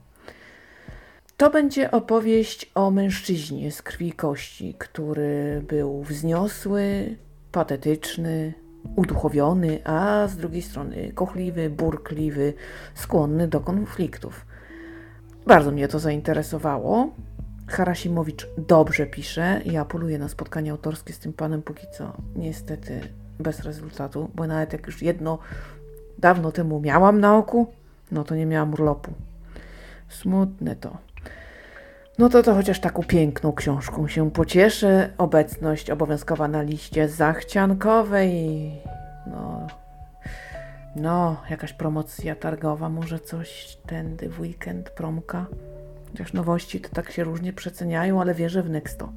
To 1.38 1.50
będzie 1.50 1.92
opowieść 1.92 2.72
o 2.76 2.92
mężczyźnie 2.92 3.72
z 3.72 3.82
krwi 3.82 4.08
i 4.08 4.12
kości, 4.12 4.76
który 4.78 5.64
był 5.68 6.04
wzniosły, 6.04 7.16
patetyczny, 7.52 8.54
uduchowiony, 8.96 9.80
a 9.86 10.28
z 10.28 10.38
drugiej 10.38 10.62
strony 10.62 11.12
kochliwy, 11.16 11.70
burkliwy, 11.70 12.54
skłonny 12.94 13.48
do 13.48 13.60
konfliktów. 13.60 14.46
Bardzo 15.48 15.72
mnie 15.72 15.88
to 15.88 16.00
zainteresowało. 16.00 17.10
Harasimowicz 17.70 18.48
dobrze 18.58 19.06
pisze 19.06 19.62
i 19.66 19.78
apeluję 19.78 20.20
na 20.20 20.30
spotkanie 20.30 20.72
autorskie 20.72 21.14
z 21.14 21.20
tym 21.20 21.34
panem 21.34 21.62
póki 21.62 21.88
co. 21.98 22.14
Niestety 22.36 23.02
bez 23.40 23.60
rezultatu, 23.60 24.30
bo 24.36 24.48
nawet 24.48 24.74
jak 24.74 24.88
już 24.88 25.02
jedno 25.02 25.40
dawno 26.18 26.52
temu 26.52 26.80
miałam 26.80 27.20
na 27.20 27.38
oku, 27.38 27.68
no 28.12 28.24
to 28.24 28.36
nie 28.36 28.46
miałam 28.46 28.74
urlopu. 28.74 29.12
Smutne 30.10 30.76
to. 30.76 30.98
No 32.18 32.30
to 32.30 32.44
to 32.44 32.54
chociaż 32.54 32.80
taką 32.80 33.04
piękną 33.04 33.54
książką 33.54 34.08
się 34.08 34.32
pocieszę. 34.32 35.10
Obecność 35.18 35.90
obowiązkowa 35.90 36.48
na 36.48 36.62
liście 36.62 37.10
zachciankowej. 37.10 38.72
No, 39.28 39.68
no, 40.96 41.42
jakaś 41.50 41.74
promocja 41.74 42.36
targowa, 42.36 42.90
może 42.90 43.20
coś 43.20 43.78
tędy 43.86 44.30
w 44.30 44.40
weekend, 44.40 44.90
promka. 44.90 45.46
Chociaż 46.12 46.34
nowości 46.34 46.80
to 46.80 46.90
tak 46.90 47.12
się 47.12 47.24
różnie 47.24 47.54
przeceniają, 47.54 48.22
ale 48.22 48.34
wierzę 48.34 48.64
w 48.64 48.70
Nexto. 48.70 49.14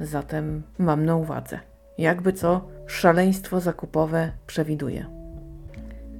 Zatem 0.00 0.62
mam 0.78 1.04
na 1.04 1.16
uwadze. 1.16 1.60
Jakby 1.98 2.32
co, 2.32 2.68
szaleństwo 2.86 3.60
zakupowe 3.60 4.32
przewiduje. 4.46 5.06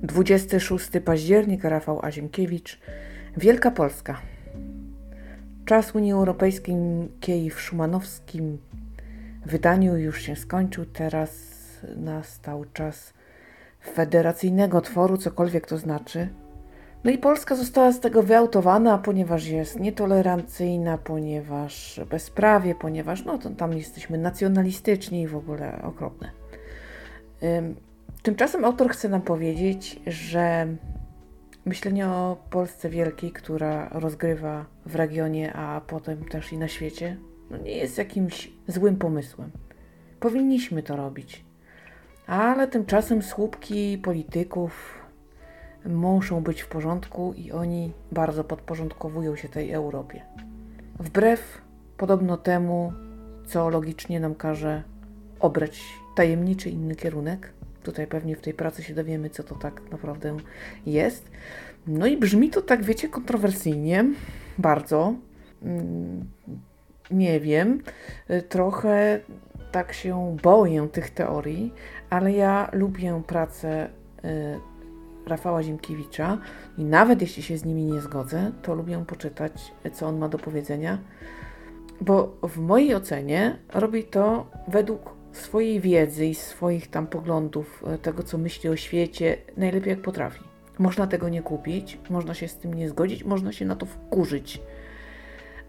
26 0.03 0.90
października, 1.05 1.68
Rafał 1.68 2.05
Aziemkiewicz, 2.05 2.81
Wielka 3.37 3.70
Polska. 3.70 4.20
Czas 5.64 5.94
Unii 5.94 6.12
Europejskiej 6.12 7.51
w 7.51 7.61
szumanowskim 7.61 8.59
wydaniu 9.46 9.96
już 9.96 10.22
się 10.22 10.37
skończył. 10.37 10.85
Teraz 10.85 11.31
nastał 11.96 12.64
czas 12.72 13.12
federacyjnego 13.94 14.81
tworu, 14.81 15.16
cokolwiek 15.16 15.66
to 15.66 15.79
znaczy. 15.79 16.29
No 17.04 17.10
i 17.10 17.18
Polska 17.18 17.54
została 17.54 17.92
z 17.92 18.00
tego 18.00 18.22
wyautowana, 18.22 18.98
ponieważ 18.98 19.46
jest 19.46 19.80
nietolerancyjna, 19.80 20.98
ponieważ 20.98 22.00
bezprawie, 22.10 22.74
ponieważ 22.74 23.24
no 23.24 23.38
to 23.38 23.50
tam 23.50 23.72
jesteśmy 23.72 24.18
nacjonalistyczni 24.18 25.22
i 25.22 25.28
w 25.28 25.36
ogóle 25.36 25.82
okropne. 25.82 26.30
Tymczasem 28.22 28.64
autor 28.64 28.90
chce 28.90 29.08
nam 29.08 29.22
powiedzieć, 29.22 30.00
że 30.06 30.66
myślenie 31.64 32.06
o 32.06 32.36
Polsce 32.50 32.88
Wielkiej, 32.88 33.32
która 33.32 33.88
rozgrywa 33.88 34.64
w 34.86 34.96
regionie, 34.96 35.52
a 35.52 35.80
potem 35.80 36.24
też 36.24 36.52
i 36.52 36.58
na 36.58 36.68
świecie, 36.68 37.16
no 37.50 37.56
nie 37.56 37.76
jest 37.76 37.98
jakimś 37.98 38.52
złym 38.68 38.96
pomysłem. 38.96 39.50
Powinniśmy 40.20 40.82
to 40.82 40.96
robić. 40.96 41.44
Ale 42.26 42.68
tymczasem 42.68 43.22
słupki 43.22 43.98
polityków 43.98 45.01
muszą 45.86 46.40
być 46.40 46.62
w 46.62 46.68
porządku 46.68 47.32
i 47.36 47.52
oni 47.52 47.92
bardzo 48.12 48.44
podporządkowują 48.44 49.36
się 49.36 49.48
tej 49.48 49.72
Europie. 49.72 50.22
Wbrew 50.98 51.62
podobno 51.96 52.36
temu, 52.36 52.92
co 53.46 53.68
logicznie 53.68 54.20
nam 54.20 54.34
każe 54.34 54.82
obrać 55.40 55.82
tajemniczy 56.16 56.70
inny 56.70 56.94
kierunek. 56.94 57.52
Tutaj 57.82 58.06
pewnie 58.06 58.36
w 58.36 58.40
tej 58.40 58.54
pracy 58.54 58.82
się 58.82 58.94
dowiemy, 58.94 59.30
co 59.30 59.42
to 59.42 59.54
tak 59.54 59.90
naprawdę 59.90 60.36
jest. 60.86 61.30
No 61.86 62.06
i 62.06 62.16
brzmi 62.16 62.50
to 62.50 62.62
tak, 62.62 62.84
wiecie, 62.84 63.08
kontrowersyjnie, 63.08 64.04
bardzo. 64.58 65.14
Mm, 65.62 66.24
nie 67.10 67.40
wiem, 67.40 67.82
trochę 68.48 69.20
tak 69.72 69.92
się 69.92 70.36
boję 70.42 70.88
tych 70.92 71.10
teorii, 71.10 71.74
ale 72.10 72.32
ja 72.32 72.68
lubię 72.72 73.22
pracę 73.26 73.88
y, 74.24 74.28
Rafała 75.26 75.62
Ziemkiewicza 75.62 76.38
i 76.78 76.85
nawet 76.85 77.20
jeśli 77.20 77.42
się 77.42 77.58
z 77.58 77.64
nimi 77.64 77.85
nie 77.85 78.00
zgodzę, 78.00 78.52
to 78.62 78.74
lubię 78.74 79.04
poczytać, 79.06 79.72
co 79.92 80.06
on 80.06 80.18
ma 80.18 80.28
do 80.28 80.38
powiedzenia, 80.38 80.98
bo 82.00 82.37
w 82.42 82.58
mojej 82.58 82.94
ocenie 82.94 83.58
robi 83.74 84.04
to 84.04 84.46
według 84.68 85.14
swojej 85.32 85.80
wiedzy 85.80 86.26
i 86.26 86.35
swoich 86.35 86.90
tam 86.90 87.06
poglądów, 87.06 87.85
y, 87.94 87.98
tego 87.98 88.22
co 88.22 88.38
myśli 88.38 88.68
o 88.68 88.76
świecie, 88.76 89.37
najlepiej 89.56 89.90
jak 89.90 90.02
potrafi. 90.02 90.40
Można 90.78 91.06
tego 91.06 91.28
nie 91.28 91.42
kupić, 91.42 91.98
można 92.11 92.35
się 92.35 92.48
z 92.48 92.56
tym 92.56 92.74
nie 92.74 92.88
zgodzić, 92.88 93.24
można 93.24 93.52
się 93.52 93.64
na 93.64 93.76
to 93.76 93.87
wkurzyć. 93.87 94.62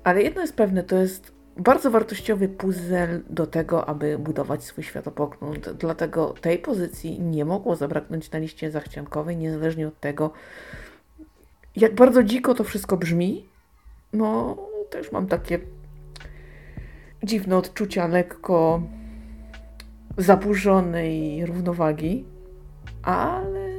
Ale 0.03 0.23
jedno 0.23 0.41
jest 0.41 0.55
pewne, 0.55 0.83
to 0.83 0.95
jest 0.95 1.32
bardzo 1.57 1.91
wartościowy 1.91 2.49
puzzle 2.49 3.19
do 3.29 3.47
tego, 3.47 3.89
aby 3.89 4.17
budować 4.17 4.63
swój 4.63 4.83
światopogląd. 4.83 5.69
Dlatego 5.69 6.33
tej 6.41 6.59
pozycji 6.59 7.21
nie 7.21 7.45
mogło 7.45 7.75
zabraknąć 7.75 8.31
na 8.31 8.39
liście 8.39 8.71
zachciankowej, 8.71 9.37
niezależnie 9.37 9.87
od 9.87 9.99
tego, 9.99 10.31
jak 11.75 11.95
bardzo 11.95 12.23
dziko 12.23 12.53
to 12.53 12.63
wszystko 12.63 12.97
brzmi. 12.97 13.45
No, 14.13 14.57
też 14.89 15.11
mam 15.11 15.27
takie 15.27 15.59
dziwne 17.23 17.57
odczucia 17.57 18.07
lekko 18.07 18.81
zaburzonej 20.17 21.45
równowagi, 21.45 22.25
ale 23.03 23.69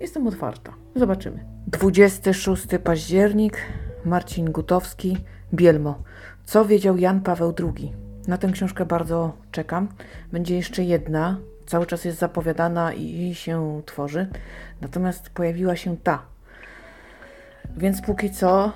jestem 0.00 0.26
otwarta. 0.26 0.72
Zobaczymy. 0.96 1.44
26 1.66 2.66
październik, 2.84 3.56
Marcin 4.04 4.52
Gutowski, 4.52 5.16
Bielmo. 5.54 6.02
Co 6.44 6.64
wiedział 6.64 6.96
Jan 6.96 7.20
Paweł 7.20 7.54
II? 7.58 7.92
Na 8.28 8.38
tę 8.38 8.50
książkę 8.52 8.84
bardzo 8.84 9.32
czekam. 9.50 9.88
Będzie 10.32 10.56
jeszcze 10.56 10.84
jedna, 10.84 11.38
cały 11.66 11.86
czas 11.86 12.04
jest 12.04 12.18
zapowiadana 12.18 12.92
i 12.92 13.34
się 13.34 13.82
tworzy. 13.86 14.26
Natomiast 14.80 15.30
pojawiła 15.30 15.76
się 15.76 15.96
ta. 15.96 16.22
Więc 17.76 18.02
póki 18.02 18.30
co 18.30 18.72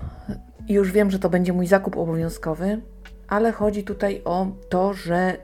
już 0.68 0.92
wiem, 0.92 1.11
że 1.11 1.18
to 1.18 1.31
będzie 1.31 1.52
mój 1.52 1.66
zakup 1.66 1.96
obowiązkowy, 1.96 2.81
ale 3.28 3.52
chodzi 3.52 3.85
tutaj 3.85 4.22
o 4.24 4.46
to, 4.68 4.94
że 4.94 5.37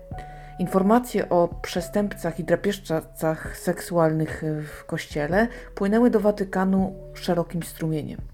informacje 0.58 1.28
o 1.28 1.48
przestępcach 1.62 2.40
i 2.40 2.44
drapieżcach 2.44 3.58
seksualnych 3.58 4.42
w 4.66 4.84
kościele 4.84 5.48
płynęły 5.74 6.10
do 6.10 6.20
Watykanu 6.20 6.94
szerokim 7.14 7.62
strumieniem. 7.62 8.33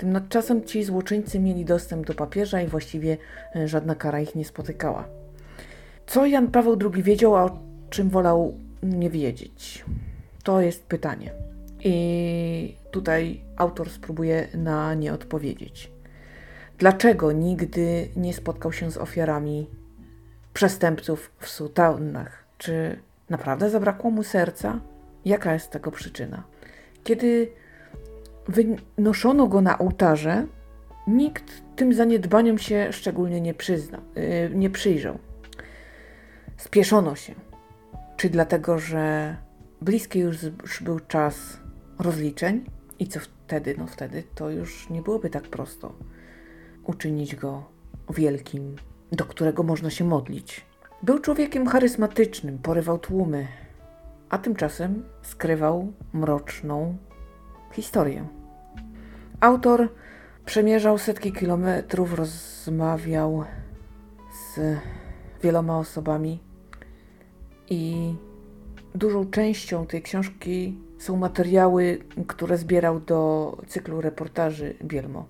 Tymczasem 0.00 0.64
ci 0.64 0.84
złoczyńcy 0.84 1.40
mieli 1.40 1.64
dostęp 1.64 2.06
do 2.06 2.14
papieża 2.14 2.60
i 2.60 2.66
właściwie 2.66 3.16
e, 3.56 3.68
żadna 3.68 3.94
kara 3.94 4.20
ich 4.20 4.34
nie 4.34 4.44
spotykała. 4.44 5.04
Co 6.06 6.26
Jan 6.26 6.48
Paweł 6.48 6.78
II 6.94 7.02
wiedział, 7.02 7.36
a 7.36 7.44
o 7.44 7.58
czym 7.90 8.10
wolał 8.10 8.54
nie 8.82 9.10
wiedzieć? 9.10 9.84
To 10.42 10.60
jest 10.60 10.86
pytanie. 10.86 11.32
I 11.84 12.76
tutaj 12.90 13.40
autor 13.56 13.90
spróbuje 13.90 14.48
na 14.54 14.94
nie 14.94 15.12
odpowiedzieć. 15.12 15.92
Dlaczego 16.78 17.32
nigdy 17.32 18.08
nie 18.16 18.34
spotkał 18.34 18.72
się 18.72 18.90
z 18.90 18.96
ofiarami 18.96 19.66
przestępców 20.52 21.32
w 21.38 21.48
sutannach? 21.48 22.44
Czy 22.58 22.98
naprawdę 23.30 23.70
zabrakło 23.70 24.10
mu 24.10 24.22
serca? 24.22 24.80
Jaka 25.24 25.52
jest 25.52 25.70
tego 25.70 25.90
przyczyna? 25.90 26.42
Kiedy 27.04 27.52
wynoszono 28.50 29.46
go 29.46 29.60
na 29.60 29.78
ołtarze, 29.78 30.46
nikt 31.06 31.62
tym 31.76 31.94
zaniedbaniom 31.94 32.58
się 32.58 32.88
szczególnie 32.92 33.40
nie, 33.40 33.54
przyzna, 33.54 34.00
yy, 34.14 34.50
nie 34.54 34.70
przyjrzał. 34.70 35.18
Spieszono 36.56 37.14
się. 37.14 37.34
Czy 38.16 38.30
dlatego, 38.30 38.78
że 38.78 39.36
bliski 39.82 40.18
już 40.18 40.36
był 40.80 41.00
czas 41.00 41.60
rozliczeń 41.98 42.64
i 42.98 43.06
co 43.08 43.20
wtedy? 43.20 43.74
No 43.78 43.86
wtedy 43.86 44.22
to 44.34 44.50
już 44.50 44.90
nie 44.90 45.02
byłoby 45.02 45.30
tak 45.30 45.42
prosto 45.42 45.92
uczynić 46.84 47.36
go 47.36 47.64
wielkim, 48.10 48.76
do 49.12 49.24
którego 49.24 49.62
można 49.62 49.90
się 49.90 50.04
modlić. 50.04 50.64
Był 51.02 51.18
człowiekiem 51.18 51.66
charyzmatycznym, 51.66 52.58
porywał 52.58 52.98
tłumy, 52.98 53.46
a 54.28 54.38
tymczasem 54.38 55.04
skrywał 55.22 55.92
mroczną 56.12 56.96
historię. 57.72 58.39
Autor 59.40 59.88
przemierzał 60.44 60.98
setki 60.98 61.32
kilometrów, 61.32 62.14
rozmawiał 62.14 63.44
z 64.32 64.60
wieloma 65.42 65.78
osobami 65.78 66.40
i 67.70 68.14
dużą 68.94 69.30
częścią 69.30 69.86
tej 69.86 70.02
książki 70.02 70.78
są 70.98 71.16
materiały, 71.16 71.98
które 72.26 72.58
zbierał 72.58 73.00
do 73.00 73.56
cyklu 73.66 74.00
reportaży 74.00 74.74
Bielmo. 74.84 75.26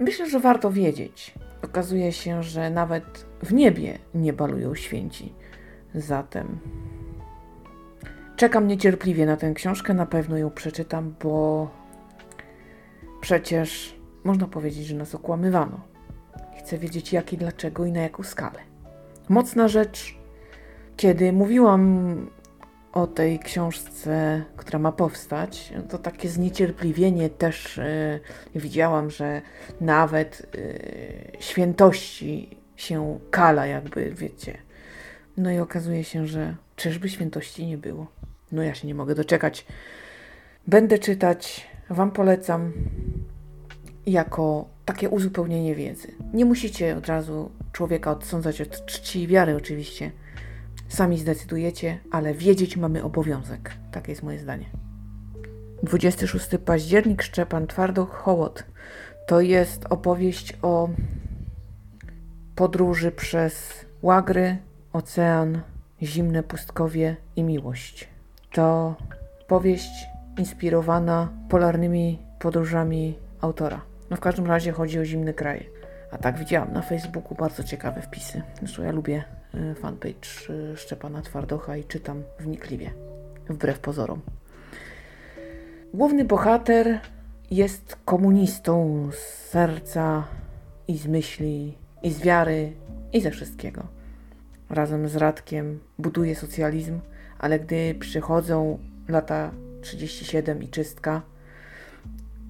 Myślę, 0.00 0.30
że 0.30 0.40
warto 0.40 0.70
wiedzieć. 0.70 1.34
Okazuje 1.62 2.12
się, 2.12 2.42
że 2.42 2.70
nawet 2.70 3.26
w 3.42 3.52
niebie 3.52 3.98
nie 4.14 4.32
balują 4.32 4.74
święci. 4.74 5.32
Zatem 5.94 6.58
czekam 8.36 8.66
niecierpliwie 8.66 9.26
na 9.26 9.36
tę 9.36 9.52
książkę, 9.54 9.94
na 9.94 10.06
pewno 10.06 10.38
ją 10.38 10.50
przeczytam, 10.50 11.14
bo 11.22 11.68
Przecież 13.22 13.96
można 14.24 14.48
powiedzieć, 14.48 14.86
że 14.86 14.94
nas 14.94 15.14
okłamywano. 15.14 15.80
Chcę 16.58 16.78
wiedzieć 16.78 17.12
jak 17.12 17.32
i 17.32 17.36
dlaczego 17.36 17.84
i 17.84 17.92
na 17.92 18.00
jaką 18.00 18.22
skalę. 18.22 18.58
Mocna 19.28 19.68
rzecz, 19.68 20.18
kiedy 20.96 21.32
mówiłam 21.32 22.30
o 22.92 23.06
tej 23.06 23.38
książce, 23.38 24.44
która 24.56 24.78
ma 24.78 24.92
powstać, 24.92 25.72
to 25.88 25.98
takie 25.98 26.28
zniecierpliwienie 26.28 27.30
też 27.30 27.80
yy, 28.54 28.60
widziałam, 28.60 29.10
że 29.10 29.42
nawet 29.80 30.54
yy, 30.54 31.40
świętości 31.40 32.56
się 32.76 33.18
kala, 33.30 33.66
jakby 33.66 34.10
wiecie. 34.10 34.58
No 35.36 35.50
i 35.50 35.58
okazuje 35.58 36.04
się, 36.04 36.26
że 36.26 36.56
czyżby 36.76 37.08
świętości 37.08 37.66
nie 37.66 37.78
było. 37.78 38.06
No 38.52 38.62
ja 38.62 38.74
się 38.74 38.86
nie 38.86 38.94
mogę 38.94 39.14
doczekać. 39.14 39.66
Będę 40.66 40.98
czytać, 40.98 41.71
Wam 41.90 42.10
polecam 42.10 42.72
jako 44.06 44.68
takie 44.84 45.10
uzupełnienie 45.10 45.74
wiedzy. 45.74 46.08
Nie 46.34 46.44
musicie 46.44 46.96
od 46.96 47.06
razu 47.06 47.50
człowieka 47.72 48.10
odsądzać 48.10 48.60
od 48.60 48.86
czci 48.86 49.22
i 49.22 49.26
wiary, 49.26 49.56
oczywiście. 49.56 50.10
Sami 50.88 51.18
zdecydujecie, 51.18 51.98
ale 52.10 52.34
wiedzieć 52.34 52.76
mamy 52.76 53.02
obowiązek. 53.02 53.76
Takie 53.92 54.12
jest 54.12 54.22
moje 54.22 54.38
zdanie. 54.38 54.66
26 55.82 56.48
październik, 56.64 57.22
Szczepan 57.22 57.66
Twardoch, 57.66 58.10
Hołot. 58.10 58.64
To 59.26 59.40
jest 59.40 59.86
opowieść 59.90 60.58
o 60.62 60.88
podróży 62.56 63.12
przez 63.12 63.84
łagry, 64.02 64.56
ocean, 64.92 65.62
zimne 66.02 66.42
pustkowie 66.42 67.16
i 67.36 67.42
miłość. 67.42 68.08
To 68.52 68.96
powieść 69.48 70.11
inspirowana 70.38 71.28
polarnymi 71.48 72.18
podróżami 72.38 73.18
autora. 73.40 73.80
No 74.10 74.16
w 74.16 74.20
każdym 74.20 74.46
razie 74.46 74.72
chodzi 74.72 74.98
o 74.98 75.04
zimne 75.04 75.34
kraje. 75.34 75.64
A 76.10 76.18
tak 76.18 76.38
widziałam 76.38 76.72
na 76.72 76.82
Facebooku 76.82 77.34
bardzo 77.34 77.64
ciekawe 77.64 78.02
wpisy. 78.02 78.42
Zresztą 78.58 78.82
ja 78.82 78.92
lubię 78.92 79.24
y, 79.54 79.74
fanpage 79.74 80.50
y, 80.50 80.76
Szczepana 80.76 81.22
Twardocha 81.22 81.76
i 81.76 81.84
czytam 81.84 82.22
wnikliwie, 82.40 82.90
wbrew 83.48 83.78
pozorom. 83.78 84.20
Główny 85.94 86.24
bohater 86.24 87.00
jest 87.50 87.96
komunistą 88.04 89.08
z 89.12 89.18
serca 89.50 90.24
i 90.88 90.98
z 90.98 91.06
myśli, 91.06 91.78
i 92.02 92.10
z 92.10 92.20
wiary, 92.20 92.72
i 93.12 93.20
ze 93.20 93.30
wszystkiego. 93.30 93.82
Razem 94.70 95.08
z 95.08 95.16
Radkiem 95.16 95.80
buduje 95.98 96.36
socjalizm, 96.36 97.00
ale 97.38 97.60
gdy 97.60 97.94
przychodzą 97.94 98.78
lata 99.08 99.50
37 99.82 100.62
i 100.62 100.68
czystka, 100.68 101.22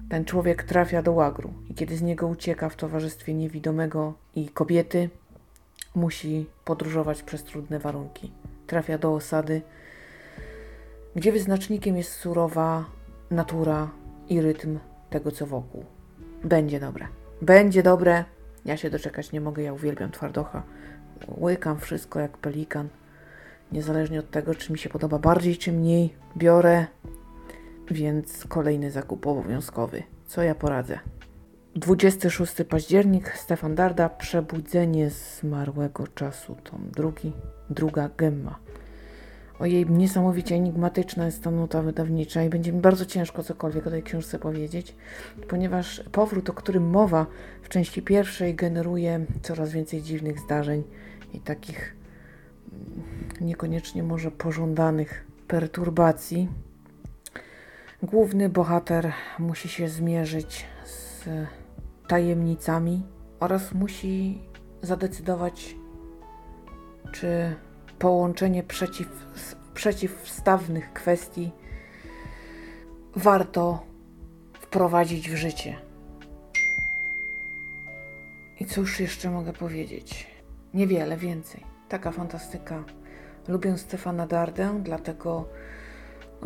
ten 0.09 0.25
człowiek 0.25 0.63
trafia 0.63 1.01
do 1.01 1.11
łagru 1.11 1.53
i 1.69 1.73
kiedy 1.73 1.97
z 1.97 2.01
niego 2.01 2.27
ucieka 2.27 2.69
w 2.69 2.75
towarzystwie 2.75 3.33
niewidomego 3.33 4.13
i 4.35 4.49
kobiety, 4.49 5.09
musi 5.95 6.45
podróżować 6.65 7.23
przez 7.23 7.43
trudne 7.43 7.79
warunki. 7.79 8.31
Trafia 8.67 8.97
do 8.97 9.13
osady, 9.13 9.61
gdzie 11.15 11.31
wyznacznikiem 11.31 11.97
jest 11.97 12.11
surowa 12.11 12.85
natura 13.31 13.89
i 14.29 14.41
rytm 14.41 14.79
tego, 15.09 15.31
co 15.31 15.45
wokół. 15.45 15.85
Będzie 16.43 16.79
dobre. 16.79 17.07
Będzie 17.41 17.83
dobre. 17.83 18.25
Ja 18.65 18.77
się 18.77 18.89
doczekać 18.89 19.31
nie 19.31 19.41
mogę, 19.41 19.63
ja 19.63 19.73
uwielbiam 19.73 20.11
twardocha. 20.11 20.63
Łykam 21.37 21.79
wszystko 21.79 22.19
jak 22.19 22.37
pelikan. 22.37 22.89
Niezależnie 23.71 24.19
od 24.19 24.31
tego, 24.31 24.55
czy 24.55 24.71
mi 24.71 24.79
się 24.79 24.89
podoba 24.89 25.19
bardziej, 25.19 25.57
czy 25.57 25.71
mniej, 25.71 26.13
biorę 26.37 26.85
więc 27.93 28.47
kolejny 28.47 28.91
zakup 28.91 29.27
obowiązkowy. 29.27 30.03
Co 30.27 30.43
ja 30.43 30.55
poradzę? 30.55 30.99
26 31.75 32.53
październik, 32.69 33.37
Stefan 33.37 33.75
Darda, 33.75 34.09
Przebudzenie 34.09 35.09
zmarłego 35.09 36.07
czasu, 36.07 36.55
tom 36.63 36.89
drugi, 36.91 37.31
druga 37.69 38.09
gemma. 38.17 38.59
Ojej, 39.59 39.89
niesamowicie 39.89 40.55
enigmatyczna 40.55 41.25
jest 41.25 41.43
ta 41.43 41.51
nuta 41.51 41.81
wydawnicza 41.81 42.43
i 42.43 42.49
będzie 42.49 42.73
mi 42.73 42.81
bardzo 42.81 43.05
ciężko 43.05 43.43
cokolwiek 43.43 43.87
o 43.87 43.89
tej 43.89 44.03
książce 44.03 44.39
powiedzieć, 44.39 44.95
ponieważ 45.47 46.03
powrót, 46.11 46.49
o 46.49 46.53
którym 46.53 46.89
mowa 46.89 47.25
w 47.61 47.69
części 47.69 48.01
pierwszej 48.01 48.55
generuje 48.55 49.25
coraz 49.41 49.71
więcej 49.71 50.01
dziwnych 50.01 50.39
zdarzeń 50.39 50.83
i 51.33 51.39
takich 51.39 51.95
mm, 52.71 53.47
niekoniecznie 53.47 54.03
może 54.03 54.31
pożądanych 54.31 55.25
perturbacji. 55.47 56.49
Główny 58.03 58.49
bohater 58.49 59.13
musi 59.39 59.69
się 59.69 59.89
zmierzyć 59.89 60.65
z 60.85 61.25
tajemnicami 62.07 63.03
oraz 63.39 63.73
musi 63.73 64.41
zadecydować, 64.81 65.75
czy 67.11 67.55
połączenie 67.99 68.63
przeciw, 68.63 69.07
przeciwstawnych 69.73 70.93
kwestii 70.93 71.51
warto 73.15 73.85
wprowadzić 74.53 75.29
w 75.29 75.35
życie. 75.35 75.75
I 78.59 78.65
cóż 78.65 78.99
jeszcze 78.99 79.29
mogę 79.29 79.53
powiedzieć? 79.53 80.27
Niewiele 80.73 81.17
więcej. 81.17 81.63
Taka 81.89 82.11
fantastyka. 82.11 82.83
Lubię 83.47 83.77
Stefana 83.77 84.27
Dardę, 84.27 84.79
dlatego 84.83 85.45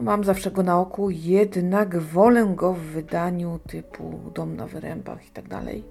mam 0.02 0.24
zawsze 0.24 0.52
go 0.52 0.64
na 0.64 0.80
oku, 0.80 1.10
jednak 1.10 1.98
wolę 1.98 2.54
go 2.56 2.74
w 2.74 2.80
wydaniu 2.80 3.60
typu 3.68 4.20
Dom 4.36 4.56
na 4.56 4.68
Wyrębach 4.68 5.28
i 5.28 5.32
tak 5.32 5.48
dalej. 5.48 5.84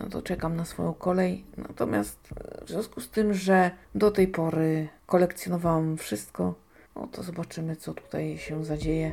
No 0.00 0.08
to 0.08 0.22
czekam 0.22 0.56
na 0.56 0.64
swoją 0.64 0.94
kolej. 0.94 1.44
Natomiast 1.56 2.18
w 2.64 2.68
związku 2.68 3.00
z 3.00 3.10
tym, 3.10 3.34
że 3.34 3.70
do 3.94 4.10
tej 4.10 4.28
pory 4.28 4.88
kolekcjonowałam 5.06 5.96
wszystko, 5.96 6.54
no 6.96 7.06
to 7.12 7.22
zobaczymy, 7.22 7.76
co 7.76 7.94
tutaj 7.94 8.38
się 8.38 8.64
zadzieje. 8.64 9.12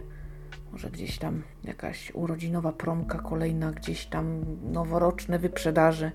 Może 0.71 0.89
gdzieś 0.89 1.17
tam 1.17 1.43
jakaś 1.63 2.11
urodzinowa 2.15 2.71
promka 2.71 3.19
kolejna, 3.19 3.71
gdzieś 3.71 4.05
tam 4.05 4.45
noworoczne 4.71 5.39
wyprzedaże, 5.39 6.11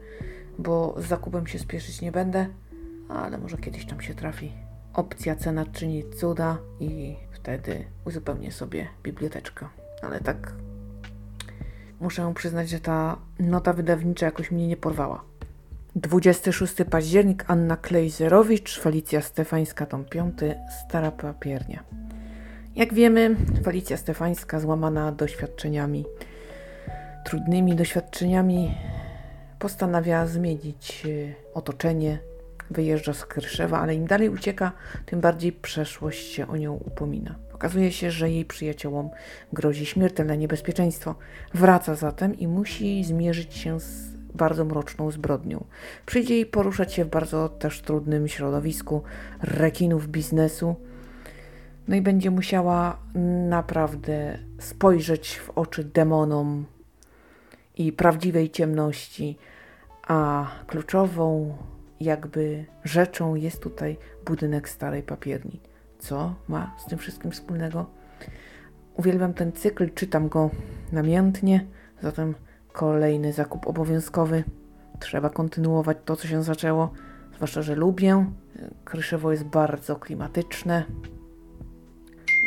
bo 0.58 0.94
z 0.98 1.04
zakupem 1.04 1.46
się 1.46 1.58
spieszyć 1.58 2.00
nie 2.00 2.12
będę, 2.12 2.46
ale 3.08 3.38
może 3.38 3.58
kiedyś 3.58 3.86
tam 3.86 4.00
się 4.00 4.14
trafi. 4.14 4.52
Opcja 4.94 5.36
cena 5.36 5.66
czyni 5.66 6.04
cuda 6.20 6.58
i 6.80 7.16
wtedy 7.48 7.84
uzupełnię 8.04 8.52
sobie 8.52 8.88
biblioteczkę. 9.02 9.68
Ale 10.02 10.20
tak 10.20 10.52
muszę 12.00 12.32
przyznać, 12.34 12.68
że 12.68 12.80
ta 12.80 13.16
nota 13.38 13.72
wydawnicza 13.72 14.26
jakoś 14.26 14.50
mnie 14.50 14.66
nie 14.68 14.76
porwała. 14.76 15.24
26 15.96 16.74
październik 16.90 17.44
Anna 17.46 17.76
Klejzerowicz, 17.76 18.80
Felicja 18.80 19.20
Stefańska, 19.20 19.86
tom 19.86 20.04
5, 20.04 20.38
Stara 20.80 21.10
Papiernia. 21.10 21.84
Jak 22.76 22.94
wiemy, 22.94 23.36
Felicja 23.64 23.96
Stefańska, 23.96 24.60
złamana 24.60 25.12
doświadczeniami, 25.12 26.04
trudnymi 27.24 27.76
doświadczeniami, 27.76 28.74
postanawia 29.58 30.26
zmienić 30.26 31.06
e, 31.06 31.54
otoczenie, 31.54 32.18
wyjeżdża 32.70 33.12
z 33.14 33.26
Kryrszewa, 33.26 33.80
ale 33.80 33.94
im 33.94 34.06
dalej 34.06 34.28
ucieka, 34.28 34.72
tym 35.06 35.20
bardziej 35.20 35.52
przeszłość 35.52 36.32
się 36.32 36.48
o 36.48 36.56
nią 36.56 36.72
upomina. 36.72 37.34
Okazuje 37.54 37.92
się, 37.92 38.10
że 38.10 38.30
jej 38.30 38.44
przyjaciołom 38.44 39.10
grozi 39.52 39.86
śmiertelne 39.86 40.38
niebezpieczeństwo. 40.38 41.14
Wraca 41.54 41.94
zatem 41.94 42.38
i 42.38 42.48
musi 42.48 43.04
zmierzyć 43.04 43.54
się 43.54 43.80
z 43.80 44.18
bardzo 44.34 44.64
mroczną 44.64 45.10
zbrodnią. 45.10 45.64
Przyjdzie 46.06 46.34
jej 46.34 46.46
poruszać 46.46 46.92
się 46.92 47.04
w 47.04 47.08
bardzo 47.08 47.48
też 47.48 47.80
trudnym 47.80 48.28
środowisku 48.28 49.02
rekinów 49.42 50.08
biznesu. 50.08 50.76
No 51.88 51.96
i 51.96 52.02
będzie 52.02 52.30
musiała 52.30 52.98
naprawdę 53.48 54.38
spojrzeć 54.58 55.38
w 55.38 55.50
oczy 55.50 55.84
demonom 55.84 56.64
i 57.76 57.92
prawdziwej 57.92 58.50
ciemności, 58.50 59.38
a 60.06 60.46
kluczową 60.66 61.56
jakby 62.00 62.64
rzeczą 62.84 63.34
jest 63.34 63.62
tutaj 63.62 63.96
budynek 64.26 64.68
starej 64.68 65.02
papierni. 65.02 65.60
Co 65.98 66.34
ma 66.48 66.76
z 66.78 66.86
tym 66.86 66.98
wszystkim 66.98 67.30
wspólnego? 67.30 67.86
Uwielbiam 68.96 69.34
ten 69.34 69.52
cykl, 69.52 69.90
czytam 69.94 70.28
go 70.28 70.50
namiętnie, 70.92 71.66
zatem 72.02 72.34
kolejny 72.72 73.32
zakup 73.32 73.66
obowiązkowy. 73.66 74.44
Trzeba 75.00 75.30
kontynuować 75.30 75.98
to, 76.04 76.16
co 76.16 76.28
się 76.28 76.42
zaczęło, 76.42 76.92
zwłaszcza, 77.34 77.62
że 77.62 77.74
lubię. 77.74 78.26
Kryszewo 78.84 79.32
jest 79.32 79.44
bardzo 79.44 79.96
klimatyczne 79.96 80.84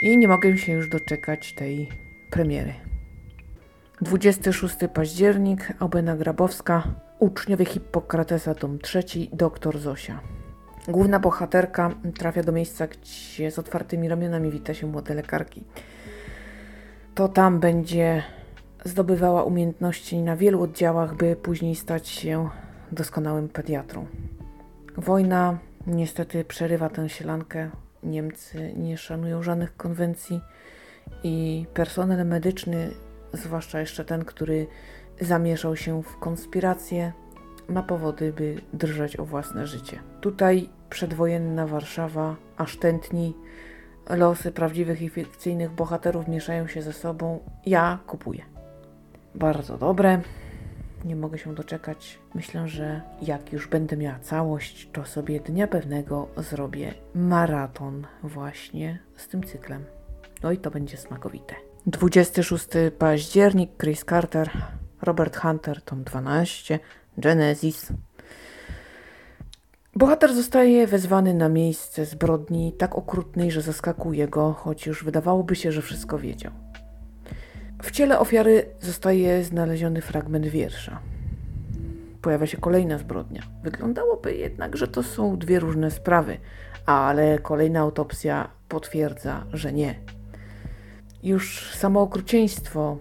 i 0.02 0.18
nie 0.18 0.28
mogę 0.28 0.58
się 0.58 0.72
już 0.74 0.90
doczekać 0.90 1.56
tej 1.56 1.90
premiery. 2.32 2.74
26 4.02 4.76
październik, 4.94 5.74
Albena 5.80 6.16
Grabowska, 6.16 6.84
Uczniowie 7.22 7.66
Hippokratesa, 7.66 8.56
tom 8.56 8.80
trzeci, 8.80 9.30
doktor 9.34 9.80
Zosia. 9.80 10.20
Główna 10.88 11.20
bohaterka 11.20 11.92
trafia 12.18 12.44
do 12.44 12.52
miejsca, 12.52 12.88
gdzie 12.88 13.52
z 13.52 13.60
otwartymi 13.60 14.10
ramionami 14.10 14.52
wita 14.52 14.74
się 14.74 14.88
młode 14.88 15.14
lekarki. 15.14 15.64
To 17.16 17.28
tam 17.28 17.60
będzie 17.60 18.24
zdobywała 18.86 19.44
umiejętności 19.44 20.18
na 20.18 20.36
wielu 20.36 20.62
oddziałach, 20.62 21.16
by 21.16 21.36
później 21.36 21.76
stać 21.76 22.08
się 22.08 22.50
doskonałym 22.92 23.50
pediatrą. 23.50 24.06
Wojna 24.98 25.58
niestety 25.88 26.46
przerywa 26.46 26.90
tę 26.90 27.10
sielankę, 27.10 27.70
Niemcy 28.04 28.74
nie 28.78 28.98
szanują 28.98 29.44
żadnych 29.44 29.78
konwencji 29.78 30.42
i 31.24 31.66
personel 31.74 32.28
medyczny, 32.28 32.92
zwłaszcza 33.34 33.80
jeszcze 33.80 34.06
ten, 34.06 34.26
który 34.26 34.68
zamieszał 35.22 35.76
się 35.76 36.04
w 36.04 36.18
konspirację, 36.20 37.14
ma 37.70 37.84
powody, 37.84 38.34
by 38.34 38.62
drżeć 38.74 39.20
o 39.20 39.26
własne 39.26 39.68
życie. 39.68 40.00
Tutaj 40.22 40.70
przedwojenna 40.90 41.68
Warszawa 41.68 42.36
aż 42.58 42.78
tętni, 42.78 43.34
losy 44.10 44.52
prawdziwych 44.52 45.02
i 45.02 45.10
fikcyjnych 45.10 45.72
bohaterów 45.72 46.28
mieszają 46.28 46.68
się 46.68 46.82
ze 46.82 46.94
sobą. 46.94 47.40
Ja 47.66 48.00
kupuję. 48.08 48.42
Bardzo 49.36 49.78
dobre. 49.78 50.22
Nie 51.06 51.16
mogę 51.16 51.38
się 51.38 51.56
doczekać. 51.56 52.20
Myślę, 52.36 52.68
że 52.68 53.02
jak 53.22 53.54
już 53.54 53.68
będę 53.68 53.98
miała 53.98 54.20
całość, 54.20 54.90
to 54.94 55.06
sobie 55.06 55.40
dnia 55.40 55.68
pewnego 55.68 56.28
zrobię 56.38 56.94
maraton 57.16 58.08
właśnie 58.24 59.00
z 59.16 59.28
tym 59.28 59.44
cyklem. 59.44 59.86
No 60.44 60.52
i 60.52 60.58
to 60.58 60.72
będzie 60.72 60.98
smakowite. 60.98 61.56
26 61.86 62.68
październik, 63.00 63.72
Chris 63.78 64.06
Carter, 64.06 64.50
Robert 65.02 65.38
Hunter, 65.38 65.82
tom 65.82 66.04
12, 66.04 66.80
Genesis. 67.18 67.94
Bohater 69.96 70.34
zostaje 70.34 70.88
wezwany 70.88 71.34
na 71.34 71.50
miejsce 71.50 72.06
zbrodni 72.06 72.74
tak 72.74 72.96
okrutnej, 72.96 73.52
że 73.52 73.62
zaskakuje 73.62 74.28
go, 74.28 74.54
choć 74.54 74.86
już 74.86 75.04
wydawałoby 75.04 75.56
się, 75.56 75.72
że 75.72 75.82
wszystko 75.82 76.20
wiedział. 76.20 76.52
W 77.84 77.92
ciele 77.92 78.20
ofiary 78.20 78.66
zostaje 78.80 79.44
znaleziony 79.44 80.02
fragment 80.02 80.46
wiersza. 80.46 81.00
Pojawia 82.22 82.48
się 82.48 82.58
kolejna 82.58 82.98
zbrodnia. 82.98 83.42
Wyglądałoby 83.64 84.36
jednak, 84.36 84.78
że 84.78 84.88
to 84.88 85.04
są 85.04 85.38
dwie 85.38 85.60
różne 85.60 85.92
sprawy, 85.92 86.38
ale 86.86 87.40
kolejna 87.40 87.80
autopsja 87.80 88.50
potwierdza, 88.70 89.46
że 89.54 89.74
nie. 89.74 89.96
Już 91.24 91.72
samo 91.76 92.02
okrucieństwo 92.02 92.98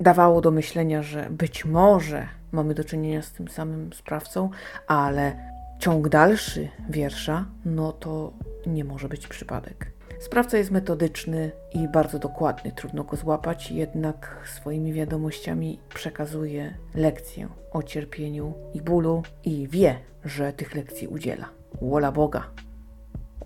dawało 0.00 0.40
do 0.40 0.50
myślenia, 0.50 1.02
że 1.02 1.28
być 1.30 1.64
może 1.64 2.28
mamy 2.52 2.74
do 2.74 2.84
czynienia 2.84 3.22
z 3.22 3.32
tym 3.32 3.48
samym 3.48 3.92
sprawcą, 3.92 4.50
ale 4.86 5.36
ciąg 5.78 6.08
dalszy 6.08 6.68
wiersza, 6.90 7.44
no 7.64 7.92
to 7.92 8.32
nie 8.66 8.84
może 8.84 9.08
być 9.08 9.26
przypadek. 9.26 9.94
Sprawca 10.20 10.58
jest 10.58 10.70
metodyczny 10.70 11.52
i 11.72 11.88
bardzo 11.88 12.18
dokładny, 12.18 12.72
trudno 12.72 13.04
go 13.04 13.16
złapać, 13.16 13.70
jednak 13.70 14.48
swoimi 14.54 14.92
wiadomościami 14.92 15.78
przekazuje 15.94 16.74
lekcję 16.94 17.48
o 17.72 17.82
cierpieniu 17.82 18.54
i 18.74 18.80
bólu 18.80 19.22
i 19.44 19.68
wie, 19.68 19.98
że 20.24 20.52
tych 20.52 20.74
lekcji 20.74 21.08
udziela. 21.08 21.48
Wola 21.82 22.12
Boga. 22.12 22.46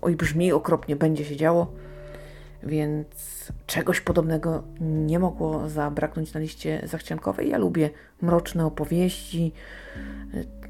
Oj, 0.01 0.15
brzmi 0.15 0.51
okropnie, 0.51 0.95
będzie 0.95 1.25
się 1.25 1.35
działo, 1.35 1.73
więc 2.63 3.07
czegoś 3.67 4.01
podobnego 4.01 4.63
nie 4.79 5.19
mogło 5.19 5.69
zabraknąć 5.69 6.33
na 6.33 6.39
liście 6.39 6.81
zachciankowej. 6.83 7.49
Ja 7.49 7.57
lubię 7.57 7.89
mroczne 8.21 8.65
opowieści, 8.65 9.51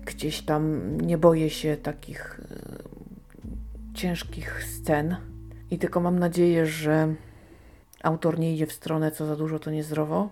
gdzieś 0.06 0.42
tam 0.42 0.92
nie 1.02 1.18
boję 1.18 1.50
się 1.50 1.78
takich 1.78 2.40
y, 2.40 3.94
ciężkich 3.94 4.64
scen 4.64 5.16
i 5.72 5.78
tylko 5.78 6.00
mam 6.00 6.20
nadzieję, 6.20 6.66
że 6.66 7.14
autor 8.04 8.40
nie 8.40 8.54
idzie 8.54 8.68
w 8.68 8.74
stronę 8.74 9.12
co 9.12 9.26
za 9.26 9.36
dużo 9.36 9.60
to 9.60 9.72
niezdrowo. 9.72 10.30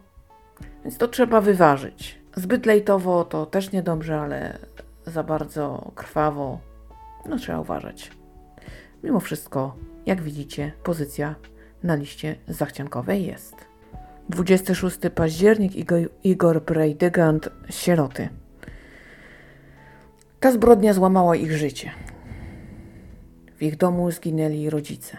Więc 0.84 0.97
to 0.97 1.08
trzeba 1.08 1.41
wyważyć. 1.41 2.20
Zbyt 2.36 2.66
lejtowo 2.66 3.26
to 3.26 3.45
też 3.45 3.72
niedobrze, 3.72 4.20
ale 4.20 4.58
za 5.05 5.24
bardzo 5.24 5.91
krwawo 5.95 6.60
no 7.26 7.38
trzeba 7.38 7.60
uważać. 7.60 8.12
Mimo 9.03 9.20
wszystko, 9.20 9.76
jak 10.08 10.22
widzicie, 10.22 10.72
pozycja 10.84 11.36
na 11.84 11.95
liście 11.95 12.36
zachciankowej 12.47 13.26
jest. 13.26 13.55
26 14.30 14.97
październik 15.16 15.72
Igor, 16.24 16.62
Brejdygant 16.62 17.49
Sieroty. 17.70 18.30
Ta 20.39 20.51
zbrodnia 20.51 20.93
złamała 20.93 21.36
ich 21.36 21.51
życie. 21.51 21.91
W 23.58 23.64
ich 23.64 23.78
domu 23.78 24.12
zginęli 24.12 24.70
rodzice. 24.70 25.18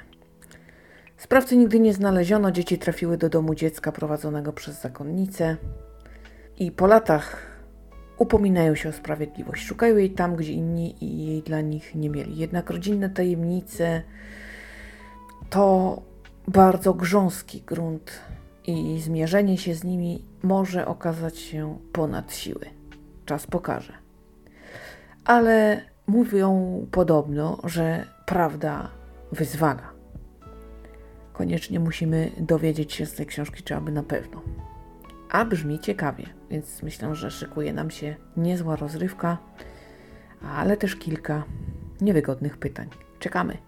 Sprawcy 1.16 1.56
nigdy 1.56 1.80
nie 1.80 1.94
znaleziono, 1.94 2.50
dzieci 2.50 2.78
trafiły 2.78 3.16
do 3.16 3.28
domu 3.28 3.54
dziecka 3.54 3.92
prowadzonego 3.92 4.52
przez 4.52 4.80
zakonnicę 4.80 5.56
i 6.58 6.70
po 6.70 6.86
latach 6.86 7.46
upominają 8.18 8.74
się 8.74 8.88
o 8.88 8.92
sprawiedliwość. 8.92 9.66
Szukają 9.66 9.96
jej 9.96 10.10
tam, 10.10 10.36
gdzie 10.36 10.52
inni 10.52 10.94
jej 11.26 11.42
dla 11.42 11.60
nich 11.60 11.94
nie 11.94 12.10
mieli. 12.10 12.36
Jednak 12.36 12.70
rodzinne 12.70 13.10
tajemnice 13.10 14.02
to 15.50 16.02
bardzo 16.48 16.94
grząski 16.94 17.60
grunt 17.60 18.20
i 18.66 19.00
zmierzenie 19.00 19.58
się 19.58 19.74
z 19.74 19.84
nimi 19.84 20.24
może 20.42 20.86
okazać 20.86 21.38
się 21.38 21.78
ponad 21.92 22.34
siły. 22.34 22.66
Czas 23.26 23.46
pokaże. 23.46 23.92
Ale 25.24 25.80
mówią 26.06 26.86
podobno, 26.90 27.58
że 27.64 28.04
prawda 28.26 28.90
wyzwala. 29.32 29.90
Koniecznie 31.32 31.80
musimy 31.80 32.30
dowiedzieć 32.38 32.92
się 32.92 33.06
z 33.06 33.14
tej 33.14 33.26
książki, 33.26 33.62
czy 33.62 33.76
aby 33.76 33.92
na 33.92 34.02
pewno. 34.02 34.42
A 35.30 35.44
brzmi 35.44 35.78
ciekawie, 35.78 36.26
więc 36.50 36.82
myślę, 36.82 37.14
że 37.14 37.30
szykuje 37.30 37.72
nam 37.72 37.90
się 37.90 38.16
niezła 38.36 38.76
rozrywka, 38.76 39.38
ale 40.54 40.76
też 40.76 40.96
kilka 40.96 41.44
niewygodnych 42.00 42.56
pytań. 42.56 42.88
Czekamy. 43.18 43.67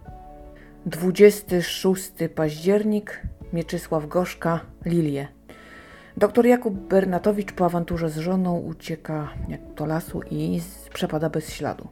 26 0.85 2.11
październik, 2.35 3.21
Mieczysław 3.53 4.07
Gorzka, 4.07 4.59
Lilie. 4.85 5.27
Doktor 6.17 6.45
Jakub 6.45 6.73
Bernatowicz 6.73 7.51
po 7.51 7.65
awanturze 7.65 8.09
z 8.09 8.17
żoną 8.17 8.59
ucieka 8.59 9.29
jak 9.47 9.73
do 9.73 9.85
lasu 9.85 10.21
i 10.31 10.61
przepada 10.93 11.29
bez 11.29 11.49
śladu. 11.49 11.87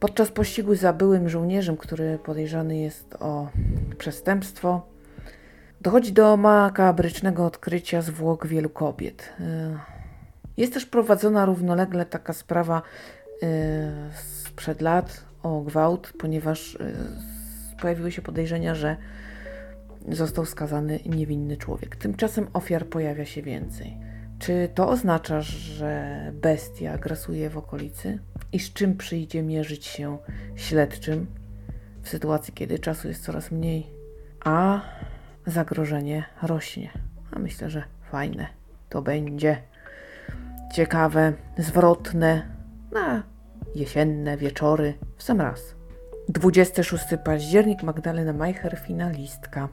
Podczas 0.00 0.30
pościgu 0.30 0.74
za 0.74 0.92
byłym 0.92 1.28
żołnierzem, 1.28 1.76
który 1.76 2.18
podejrzany 2.18 2.78
jest 2.78 3.16
o 3.20 3.48
przestępstwo, 3.98 4.86
dochodzi 5.80 6.12
do 6.12 6.36
makabrycznego 6.36 7.46
odkrycia 7.46 8.02
zwłok 8.02 8.46
wielu 8.46 8.70
kobiet. 8.70 9.32
E, 9.40 9.78
jest 10.56 10.74
też 10.74 10.86
prowadzona 10.86 11.46
równolegle 11.46 12.06
taka 12.06 12.32
sprawa 12.32 12.82
e, 13.42 14.10
sprzed 14.12 14.80
lat 14.80 15.24
o 15.42 15.60
gwałt, 15.60 16.12
ponieważ 16.18 16.76
e, 16.76 17.33
pojawiły 17.80 18.12
się 18.12 18.22
podejrzenia, 18.22 18.74
że 18.74 18.96
został 20.08 20.44
skazany 20.44 21.00
niewinny 21.06 21.56
człowiek. 21.56 21.96
Tymczasem 21.96 22.46
ofiar 22.52 22.86
pojawia 22.86 23.24
się 23.24 23.42
więcej. 23.42 23.96
Czy 24.38 24.68
to 24.74 24.88
oznacza, 24.88 25.40
że 25.40 26.32
bestia 26.34 26.98
grasuje 26.98 27.50
w 27.50 27.58
okolicy? 27.58 28.18
I 28.52 28.58
z 28.58 28.72
czym 28.72 28.96
przyjdzie 28.96 29.42
mierzyć 29.42 29.86
się 29.86 30.18
śledczym 30.56 31.26
w 32.02 32.08
sytuacji, 32.08 32.54
kiedy 32.54 32.78
czasu 32.78 33.08
jest 33.08 33.24
coraz 33.24 33.50
mniej, 33.50 33.86
a 34.44 34.80
zagrożenie 35.46 36.24
rośnie? 36.42 36.90
A 37.30 37.38
myślę, 37.38 37.70
że 37.70 37.82
fajne 38.10 38.46
to 38.88 39.02
będzie. 39.02 39.62
Ciekawe, 40.74 41.32
zwrotne, 41.58 42.42
na 42.92 43.22
jesienne 43.74 44.36
wieczory 44.36 44.94
w 45.16 45.22
sam 45.22 45.40
raz. 45.40 45.74
26 46.28 47.04
październik 47.24 47.82
Magdalena 47.82 48.32
Majcher, 48.32 48.78
finalistka. 48.78 49.68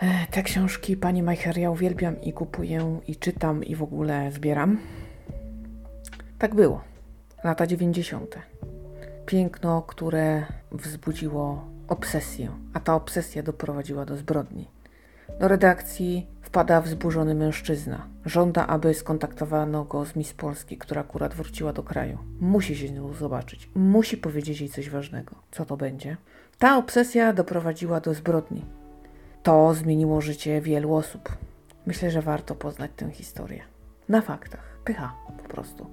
E, 0.00 0.26
te 0.30 0.42
książki 0.42 0.96
pani 0.96 1.22
Majcher 1.22 1.58
ja 1.58 1.70
uwielbiam 1.70 2.20
i 2.20 2.32
kupuję 2.32 3.00
i 3.06 3.16
czytam 3.16 3.64
i 3.64 3.76
w 3.76 3.82
ogóle 3.82 4.32
zbieram. 4.32 4.78
Tak 6.38 6.54
było. 6.54 6.80
Lata 7.44 7.66
90. 7.66 8.38
Piękno, 9.26 9.82
które 9.82 10.46
wzbudziło 10.72 11.64
obsesję, 11.88 12.48
a 12.74 12.80
ta 12.80 12.94
obsesja 12.94 13.42
doprowadziła 13.42 14.04
do 14.04 14.16
zbrodni. 14.16 14.68
Do 15.40 15.48
redakcji 15.48 16.26
wpada 16.42 16.80
wzburzony 16.80 17.34
mężczyzna. 17.34 18.06
Żąda, 18.24 18.66
aby 18.66 18.94
skontaktowano 18.94 19.84
go 19.84 20.04
z 20.04 20.16
Miss 20.16 20.32
Polski, 20.32 20.78
która 20.78 21.00
akurat 21.00 21.34
wróciła 21.34 21.72
do 21.72 21.82
kraju. 21.82 22.18
Musi 22.40 22.76
się 22.76 22.88
z 22.88 22.92
nią 22.92 23.12
zobaczyć. 23.12 23.70
Musi 23.74 24.16
powiedzieć 24.16 24.60
jej 24.60 24.70
coś 24.70 24.90
ważnego. 24.90 25.34
Co 25.50 25.64
to 25.64 25.76
będzie? 25.76 26.16
Ta 26.58 26.76
obsesja 26.76 27.32
doprowadziła 27.32 28.00
do 28.00 28.14
zbrodni. 28.14 28.64
To 29.42 29.74
zmieniło 29.74 30.20
życie 30.20 30.60
wielu 30.60 30.94
osób. 30.94 31.36
Myślę, 31.86 32.10
że 32.10 32.22
warto 32.22 32.54
poznać 32.54 32.90
tę 32.96 33.10
historię. 33.10 33.62
Na 34.08 34.20
faktach. 34.20 34.78
Pycha 34.84 35.14
po 35.42 35.48
prostu. 35.48 35.86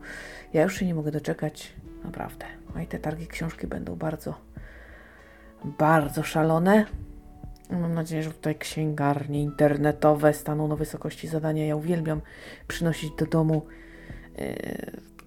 Ja 0.53 0.63
już 0.63 0.75
się 0.75 0.85
nie 0.85 0.95
mogę 0.95 1.11
doczekać. 1.11 1.73
Naprawdę. 2.03 2.45
A 2.75 2.81
i 2.81 2.87
te 2.87 2.99
targi 2.99 3.27
książki 3.27 3.67
będą 3.67 3.95
bardzo, 3.95 4.33
bardzo 5.65 6.23
szalone. 6.23 6.85
Mam 7.69 7.93
nadzieję, 7.93 8.23
że 8.23 8.31
tutaj 8.31 8.55
księgarnie 8.55 9.41
internetowe 9.41 10.33
staną 10.33 10.67
na 10.67 10.75
wysokości 10.75 11.27
zadania. 11.27 11.65
Ja 11.65 11.75
uwielbiam 11.75 12.21
przynosić 12.67 13.11
do 13.17 13.25
domu 13.25 13.65
yy, 14.37 14.55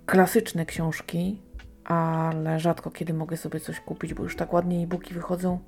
klasyczne 0.07 0.67
książki, 0.67 1.43
ale 1.85 2.61
rzadko 2.61 2.91
kiedy 2.91 3.15
mogę 3.15 3.37
sobie 3.37 3.61
coś 3.61 3.81
kupić, 3.81 4.15
bo 4.15 4.23
już 4.23 4.37
tak 4.37 4.53
ładnie 4.53 4.83
e-booki 4.83 5.15
wychodzą, 5.15 5.59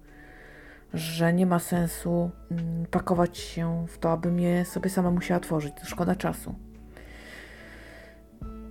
że 0.95 1.33
nie 1.33 1.47
ma 1.47 1.59
sensu 1.59 2.31
mm, 2.51 2.87
pakować 2.91 3.39
się 3.39 3.87
w 3.89 3.99
to, 3.99 4.13
abym 4.13 4.41
je 4.41 4.65
sobie 4.65 4.91
sama 4.91 5.11
musiała 5.11 5.41
tworzyć. 5.41 5.75
To 5.81 5.87
szkoda 5.87 6.17
czasu. 6.17 6.55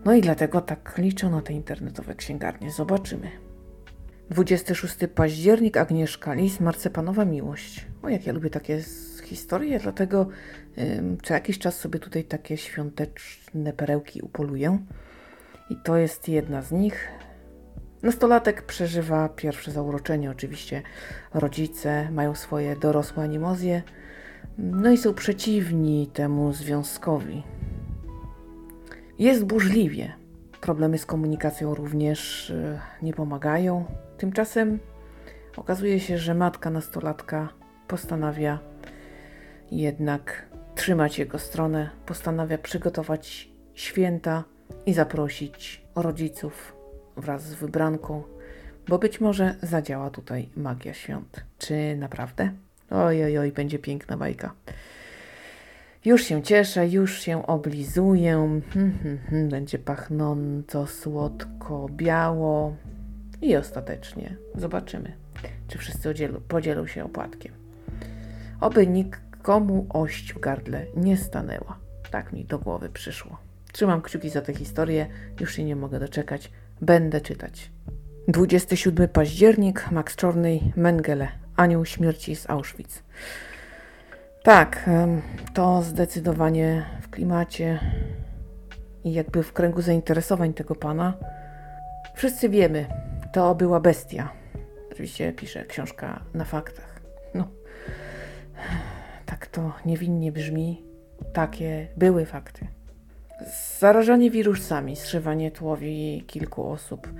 No 0.05 0.13
i 0.13 0.21
dlatego 0.21 0.61
tak 0.61 0.97
liczę 0.97 1.29
na 1.29 1.41
te 1.41 1.53
internetowe 1.53 2.15
księgarnie. 2.15 2.71
Zobaczymy. 2.71 3.48
26 4.29 4.97
październik, 5.15 5.77
Agnieszka 5.77 6.33
Lis, 6.33 6.59
Marcepanowa 6.59 7.25
Miłość. 7.25 7.85
O, 8.01 8.09
jak 8.09 8.27
ja 8.27 8.33
lubię 8.33 8.49
takie 8.49 8.81
historie, 9.23 9.79
dlatego 9.79 10.27
co 11.23 11.33
jakiś 11.33 11.59
czas 11.59 11.79
sobie 11.79 11.99
tutaj 11.99 12.23
takie 12.23 12.57
świąteczne 12.57 13.73
perełki 13.73 14.21
upoluję. 14.21 14.79
I 15.69 15.75
to 15.75 15.97
jest 15.97 16.27
jedna 16.27 16.61
z 16.61 16.71
nich. 16.71 17.07
Nastolatek 18.01 18.61
przeżywa 18.61 19.29
pierwsze 19.29 19.71
zauroczenie. 19.71 20.31
Oczywiście 20.31 20.81
rodzice 21.33 22.11
mają 22.11 22.35
swoje 22.35 22.75
dorosłe 22.75 23.23
animozje, 23.23 23.83
no 24.57 24.91
i 24.91 24.97
są 24.97 25.13
przeciwni 25.13 26.07
temu 26.13 26.53
związkowi. 26.53 27.43
Jest 29.19 29.45
burzliwie. 29.45 30.18
Problemy 30.61 30.97
z 30.97 31.05
komunikacją 31.05 31.75
również 31.75 32.49
y, 32.49 32.79
nie 33.01 33.13
pomagają. 33.13 33.85
Tymczasem 34.17 34.79
okazuje 35.57 35.99
się, 35.99 36.17
że 36.17 36.33
matka 36.35 36.69
nastolatka 36.69 37.49
postanawia 37.87 38.59
jednak 39.71 40.45
trzymać 40.75 41.19
jego 41.19 41.39
stronę, 41.39 41.89
postanawia 42.05 42.57
przygotować 42.57 43.49
święta 43.73 44.43
i 44.85 44.93
zaprosić 44.93 45.81
rodziców 45.95 46.75
wraz 47.17 47.43
z 47.43 47.53
wybranką, 47.53 48.23
bo 48.87 48.99
być 48.99 49.21
może 49.21 49.55
zadziała 49.61 50.09
tutaj 50.09 50.49
magia 50.55 50.93
świąt. 50.93 51.45
Czy 51.57 51.95
naprawdę? 51.95 52.51
Oj, 52.89 53.23
oj, 53.23 53.37
oj, 53.37 53.51
będzie 53.51 53.79
piękna 53.79 54.17
bajka. 54.17 54.53
Już 56.05 56.23
się 56.23 56.43
cieszę, 56.43 56.87
już 56.87 57.19
się 57.19 57.45
oblizuję. 57.45 58.61
Hmm, 58.73 58.99
hmm, 58.99 59.19
hmm, 59.29 59.49
będzie 59.49 59.79
pachnąco, 59.79 60.87
słodko, 60.87 61.87
biało. 61.91 62.75
I 63.41 63.55
ostatecznie 63.55 64.35
zobaczymy, 64.55 65.13
czy 65.67 65.77
wszyscy 65.77 66.09
podzielą, 66.09 66.41
podzielą 66.47 66.87
się 66.87 67.03
opłatkiem. 67.05 67.53
Oby 68.61 68.87
nikomu 68.87 69.85
ość 69.89 70.33
w 70.33 70.39
gardle 70.39 70.85
nie 70.95 71.17
stanęła. 71.17 71.79
Tak 72.11 72.33
mi 72.33 72.45
do 72.45 72.59
głowy 72.59 72.89
przyszło. 72.89 73.37
Trzymam 73.71 74.01
kciuki 74.01 74.29
za 74.29 74.41
tę 74.41 74.53
historię, 74.53 75.07
już 75.39 75.55
się 75.55 75.63
nie 75.63 75.75
mogę 75.75 75.99
doczekać. 75.99 76.51
Będę 76.81 77.21
czytać. 77.21 77.71
27 78.27 79.07
październik, 79.07 79.91
Max 79.91 80.15
Czornej, 80.15 80.73
Mengele, 80.75 81.27
Anioł 81.55 81.85
Śmierci 81.85 82.35
z 82.35 82.49
Auschwitz. 82.49 83.03
Tak, 84.43 84.89
to 85.53 85.81
zdecydowanie 85.81 86.85
w 87.01 87.09
klimacie 87.09 87.79
i 89.03 89.13
jakby 89.13 89.43
w 89.43 89.53
kręgu 89.53 89.81
zainteresowań 89.81 90.53
tego 90.53 90.75
pana. 90.75 91.13
Wszyscy 92.15 92.49
wiemy, 92.49 92.85
to 93.33 93.55
była 93.55 93.79
bestia. 93.79 94.29
Oczywiście 94.91 95.33
pisze 95.33 95.65
książka 95.65 96.23
na 96.33 96.45
faktach. 96.45 97.01
No, 97.33 97.47
tak 99.25 99.47
to 99.47 99.73
niewinnie 99.85 100.31
brzmi. 100.31 100.83
Takie 101.33 101.87
były 101.97 102.25
fakty. 102.25 102.67
Zarażanie 103.79 104.31
wirusami, 104.31 104.95
zszywanie 104.95 105.51
tłowi 105.51 106.23
kilku 106.27 106.69
osób, 106.69 107.13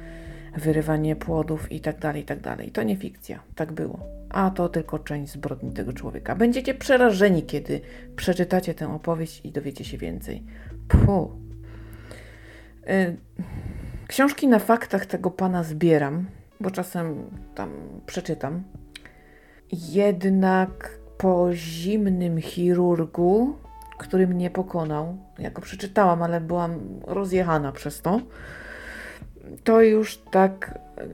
wyrywanie 0.58 1.16
płodów 1.16 1.72
itd., 1.72 2.00
tak 2.00 2.16
itd. 2.16 2.42
Tak 2.42 2.70
to 2.74 2.84
nie 2.84 2.96
fikcja, 2.96 3.40
tak 3.56 3.72
było. 3.72 4.19
A 4.30 4.50
to 4.52 4.70
tylko 4.70 5.00
część 5.00 5.34
zbrodni 5.34 5.72
tego 5.72 5.94
człowieka. 5.94 6.36
Będziecie 6.36 6.74
przerażeni, 6.74 7.44
kiedy 7.44 7.82
przeczytacie 8.16 8.74
tę 8.74 8.96
opowieść 8.96 9.46
i 9.46 9.52
dowiecie 9.52 9.86
się 9.86 9.98
więcej. 9.98 10.44
Puh. 10.88 11.32
Y, 12.90 13.18
książki 14.08 14.48
na 14.48 14.60
faktach 14.60 15.06
tego 15.06 15.32
pana 15.32 15.64
zbieram, 15.64 16.26
bo 16.60 16.72
czasem 16.72 17.24
tam 17.56 17.72
przeczytam. 18.06 18.64
Jednak 19.72 21.00
po 21.18 21.50
zimnym 21.54 22.42
chirurgu 22.42 23.56
który 24.00 24.28
mnie 24.28 24.50
pokonał. 24.50 25.18
Ja 25.40 25.52
go 25.52 25.62
przeczytałam, 25.62 26.24
ale 26.24 26.42
byłam 26.42 26.80
rozjechana 27.08 27.72
przez 27.72 28.02
to. 28.02 28.22
To 29.64 29.82
już 29.82 30.18
tak 30.18 30.80
e, 30.98 31.08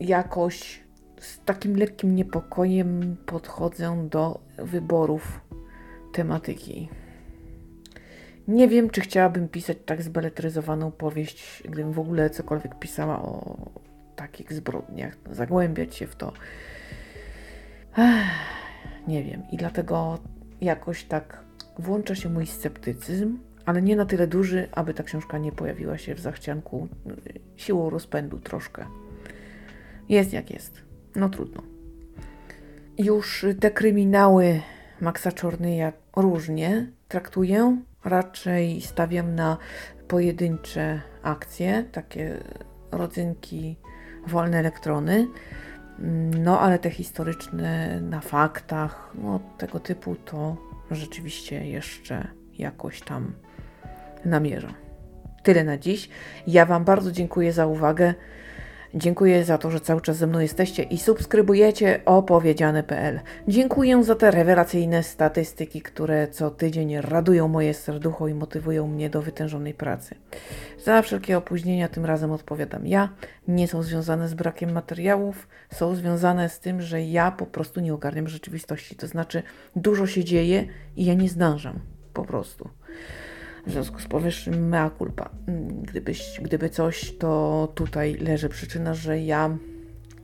jakoś 0.00 0.84
z 1.20 1.40
takim 1.44 1.76
lekkim 1.76 2.14
niepokojem 2.14 3.16
podchodzę 3.26 4.08
do 4.10 4.40
wyborów 4.58 5.40
tematyki. 6.12 6.88
Nie 8.48 8.68
wiem, 8.68 8.90
czy 8.90 9.00
chciałabym 9.00 9.48
pisać 9.48 9.76
tak 9.86 10.02
zbeletryzowaną 10.02 10.90
powieść, 10.90 11.62
gdybym 11.68 11.92
w 11.92 11.98
ogóle 11.98 12.30
cokolwiek 12.30 12.78
pisała 12.78 13.22
o 13.22 13.56
takich 14.16 14.52
zbrodniach, 14.52 15.16
zagłębiać 15.30 15.96
się 15.96 16.06
w 16.06 16.16
to. 16.16 16.32
Ech, 17.98 18.26
nie 19.08 19.24
wiem. 19.24 19.42
I 19.52 19.56
dlatego 19.56 20.18
jakoś 20.60 21.04
tak 21.04 21.40
włącza 21.78 22.14
się 22.14 22.28
mój 22.28 22.46
sceptycyzm, 22.46 23.38
ale 23.64 23.82
nie 23.82 23.96
na 23.96 24.06
tyle 24.06 24.26
duży, 24.26 24.68
aby 24.72 24.94
ta 24.94 25.02
książka 25.02 25.38
nie 25.38 25.52
pojawiła 25.52 25.98
się 25.98 26.14
w 26.14 26.20
zachcianku 26.20 26.88
siłą 27.56 27.90
rozpędu 27.90 28.38
troszkę. 28.38 28.86
Jest 30.08 30.32
jak 30.32 30.50
jest. 30.50 30.85
No 31.16 31.28
trudno. 31.28 31.62
Już 32.98 33.46
te 33.60 33.70
kryminały 33.70 34.60
Maxa 35.00 35.32
Czornyja 35.32 35.92
różnie 36.16 36.86
traktuję. 37.08 37.76
Raczej 38.04 38.80
stawiam 38.80 39.34
na 39.34 39.56
pojedyncze 40.08 41.00
akcje, 41.22 41.84
takie 41.92 42.38
rodzynki, 42.92 43.76
wolne 44.26 44.58
elektrony. 44.58 45.26
No, 46.44 46.60
ale 46.60 46.78
te 46.78 46.90
historyczne 46.90 48.00
na 48.00 48.20
faktach, 48.20 49.10
no, 49.22 49.40
tego 49.58 49.80
typu 49.80 50.16
to 50.16 50.56
rzeczywiście 50.90 51.66
jeszcze 51.66 52.28
jakoś 52.58 53.00
tam 53.00 53.32
namierzę. 54.24 54.68
Tyle 55.42 55.64
na 55.64 55.78
dziś. 55.78 56.08
Ja 56.46 56.66
Wam 56.66 56.84
bardzo 56.84 57.12
dziękuję 57.12 57.52
za 57.52 57.66
uwagę. 57.66 58.14
Dziękuję 58.94 59.44
za 59.44 59.58
to, 59.58 59.70
że 59.70 59.80
cały 59.80 60.00
czas 60.00 60.16
ze 60.16 60.26
mną 60.26 60.38
jesteście 60.38 60.82
i 60.82 60.98
subskrybujecie 60.98 62.00
opowiedziane.pl. 62.04 63.20
Dziękuję 63.48 64.04
za 64.04 64.14
te 64.14 64.30
rewelacyjne 64.30 65.02
statystyki, 65.02 65.82
które 65.82 66.28
co 66.28 66.50
tydzień 66.50 67.00
radują 67.00 67.48
moje 67.48 67.74
serducho 67.74 68.28
i 68.28 68.34
motywują 68.34 68.86
mnie 68.86 69.10
do 69.10 69.22
wytężonej 69.22 69.74
pracy. 69.74 70.14
Za 70.84 71.02
wszelkie 71.02 71.38
opóźnienia 71.38 71.88
tym 71.88 72.04
razem 72.04 72.32
odpowiadam 72.32 72.86
ja. 72.86 73.08
Nie 73.48 73.68
są 73.68 73.82
związane 73.82 74.28
z 74.28 74.34
brakiem 74.34 74.72
materiałów, 74.72 75.48
są 75.72 75.94
związane 75.94 76.48
z 76.48 76.60
tym, 76.60 76.82
że 76.82 77.02
ja 77.02 77.30
po 77.30 77.46
prostu 77.46 77.80
nie 77.80 77.94
ogarniam 77.94 78.28
rzeczywistości. 78.28 78.96
To 78.96 79.06
znaczy, 79.06 79.42
dużo 79.76 80.06
się 80.06 80.24
dzieje 80.24 80.66
i 80.96 81.04
ja 81.04 81.14
nie 81.14 81.28
zdążam. 81.28 81.80
Po 82.12 82.24
prostu. 82.24 82.68
W 83.66 83.70
związku 83.70 84.00
z 84.00 84.06
powyższym 84.06 84.68
mea 84.68 84.90
culpa. 84.98 85.30
Mm, 85.48 85.82
gdybyś, 85.82 86.40
gdyby 86.42 86.70
coś, 86.70 87.16
to 87.18 87.72
tutaj 87.74 88.14
leży 88.14 88.48
przyczyna, 88.48 88.94
że 88.94 89.20
ja 89.20 89.58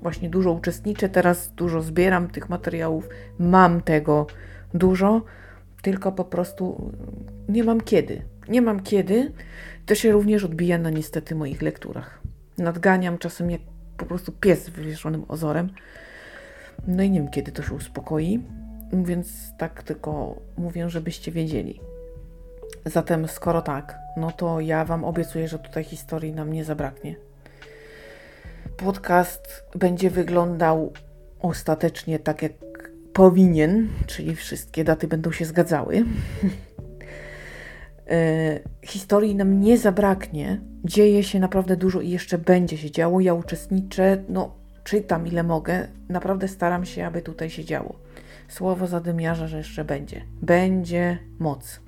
właśnie 0.02 0.30
dużo 0.30 0.52
uczestniczę, 0.52 1.08
teraz 1.08 1.52
dużo 1.54 1.82
zbieram 1.82 2.28
tych 2.28 2.48
materiałów, 2.48 3.08
mam 3.38 3.80
tego 3.80 4.26
dużo, 4.74 5.22
tylko 5.82 6.12
po 6.12 6.24
prostu 6.24 6.92
nie 7.48 7.64
mam 7.64 7.80
kiedy. 7.80 8.22
Nie 8.48 8.62
mam 8.62 8.82
kiedy. 8.82 9.32
To 9.86 9.94
się 9.94 10.12
również 10.12 10.44
odbija 10.44 10.78
na 10.78 10.90
niestety 10.90 11.34
moich 11.34 11.62
lekturach. 11.62 12.20
Nadganiam 12.58 13.18
czasem 13.18 13.50
jak 13.50 13.60
po 13.96 14.06
prostu 14.06 14.32
pies 14.32 14.68
wywieszonym 14.68 15.24
ozorem. 15.28 15.70
No 16.86 17.02
i 17.02 17.10
nie 17.10 17.20
wiem, 17.20 17.30
kiedy 17.30 17.52
to 17.52 17.62
się 17.62 17.74
uspokoi, 17.74 18.40
więc 18.92 19.56
tak 19.58 19.82
tylko 19.82 20.40
mówię, 20.56 20.90
żebyście 20.90 21.32
wiedzieli. 21.32 21.80
Zatem, 22.86 23.28
skoro 23.28 23.62
tak, 23.62 23.98
no 24.16 24.30
to 24.30 24.60
ja 24.60 24.84
Wam 24.84 25.04
obiecuję, 25.04 25.48
że 25.48 25.58
tutaj 25.58 25.84
historii 25.84 26.32
nam 26.32 26.52
nie 26.52 26.64
zabraknie. 26.64 27.16
Podcast 28.76 29.64
będzie 29.74 30.10
wyglądał 30.10 30.92
ostatecznie 31.40 32.18
tak, 32.18 32.42
jak 32.42 32.52
powinien, 33.12 33.88
czyli 34.06 34.36
wszystkie 34.36 34.84
daty 34.84 35.08
będą 35.08 35.32
się 35.32 35.44
zgadzały. 35.44 36.04
E, 38.10 38.60
historii 38.82 39.34
nam 39.34 39.60
nie 39.60 39.78
zabraknie. 39.78 40.60
Dzieje 40.84 41.24
się 41.24 41.40
naprawdę 41.40 41.76
dużo 41.76 42.00
i 42.00 42.10
jeszcze 42.10 42.38
będzie 42.38 42.78
się 42.78 42.90
działo. 42.90 43.20
Ja 43.20 43.34
uczestniczę, 43.34 44.24
no 44.28 44.56
czytam 44.84 45.26
ile 45.26 45.42
mogę. 45.42 45.88
Naprawdę 46.08 46.48
staram 46.48 46.84
się, 46.84 47.06
aby 47.06 47.22
tutaj 47.22 47.50
się 47.50 47.64
działo. 47.64 47.98
Słowo 48.48 48.86
zadymiarza, 48.86 49.46
że 49.46 49.58
jeszcze 49.58 49.84
będzie. 49.84 50.22
Będzie 50.42 51.18
moc. 51.38 51.80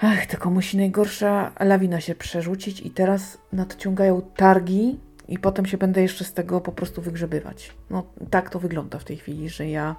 Ach, 0.00 0.26
tylko 0.26 0.50
musi 0.50 0.76
najgorsza 0.76 1.52
lawina 1.60 2.00
się 2.00 2.14
przerzucić 2.14 2.80
i 2.80 2.90
teraz 2.90 3.38
nadciągają 3.52 4.22
targi 4.36 5.00
i 5.28 5.38
potem 5.38 5.66
się 5.66 5.78
będę 5.78 6.02
jeszcze 6.02 6.24
z 6.24 6.32
tego 6.32 6.60
po 6.60 6.72
prostu 6.72 7.02
wygrzebywać. 7.02 7.72
No 7.90 8.06
tak 8.30 8.50
to 8.50 8.60
wygląda 8.60 8.98
w 8.98 9.04
tej 9.04 9.16
chwili, 9.16 9.48
że 9.48 9.68
ja 9.68 9.96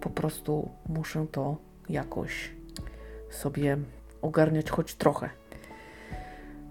po 0.00 0.10
prostu 0.10 0.70
muszę 0.88 1.26
to 1.32 1.56
jakoś 1.88 2.50
sobie 3.30 3.76
ogarniać 4.22 4.70
choć 4.70 4.94
trochę. 4.94 5.30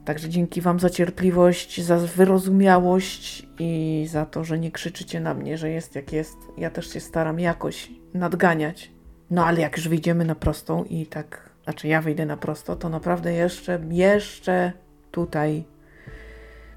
Także 0.06 0.30
dzięki 0.30 0.62
Wam 0.62 0.80
za 0.80 0.90
cierpliwość, 0.90 1.82
za 1.82 1.98
wyrozumiałość 1.98 3.48
i 3.60 4.06
za 4.10 4.26
to, 4.26 4.44
że 4.44 4.60
nie 4.60 4.72
krzyczycie 4.72 5.20
na 5.20 5.34
mnie, 5.34 5.58
że 5.58 5.70
jest 5.70 5.96
jak 5.96 6.14
jest. 6.14 6.38
Ja 6.58 6.70
też 6.70 6.94
się 6.94 7.00
staram 7.00 7.40
jakoś 7.40 7.92
nadganiać. 8.14 8.92
No 9.30 9.46
ale 9.46 9.62
jak 9.62 9.78
już 9.78 9.88
wyjdziemy 9.88 10.26
na 10.26 10.36
prostą 10.36 10.84
i 10.84 11.06
tak, 11.06 11.51
znaczy 11.64 11.88
ja 11.88 12.02
wyjdę 12.02 12.26
na 12.26 12.38
prosto, 12.38 12.76
to 12.76 12.90
naprawdę 12.90 13.34
jeszcze, 13.34 13.80
jeszcze 13.90 14.72
tutaj 15.12 15.64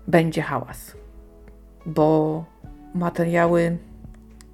będzie 0.09 0.43
hałas. 0.43 0.97
Bo 1.87 2.45
materiały 2.95 3.79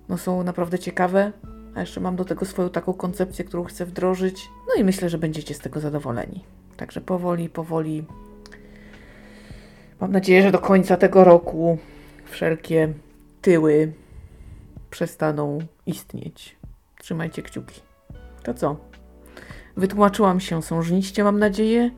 no, 0.09 0.19
są 0.19 0.43
naprawdę 0.43 0.79
ciekawe, 0.79 1.33
a 1.75 1.81
jeszcze 1.81 2.01
mam 2.01 2.17
do 2.17 2.25
tego 2.25 2.47
swoją 2.47 2.71
taką 2.71 2.93
koncepcję, 2.93 3.45
którą 3.45 3.65
chcę 3.65 3.87
wdrożyć. 3.87 4.49
No 4.69 4.75
i 4.81 4.85
myślę, 4.85 5.09
że 5.09 5.19
będziecie 5.19 5.55
z 5.55 5.59
tego 5.59 5.81
zadowoleni. 5.81 6.45
Także 6.77 7.01
powoli, 7.01 7.49
powoli. 7.49 8.05
Mam 10.01 10.13
nadzieję, 10.13 10.43
że 10.43 10.51
do 10.51 10.59
końca 10.59 10.97
tego 10.97 11.25
roku 11.25 11.79
wszelkie 12.25 12.93
tyły 13.43 13.93
przestaną 14.91 15.59
istnieć. 15.87 16.57
Trzymajcie 16.99 17.43
kciuki. 17.43 17.81
To 18.43 18.55
co? 18.55 18.90
Wytłumaczyłam 19.81 20.41
się 20.41 20.63
sążniście, 20.63 21.25
mam 21.25 21.39
nadzieję. 21.39 21.91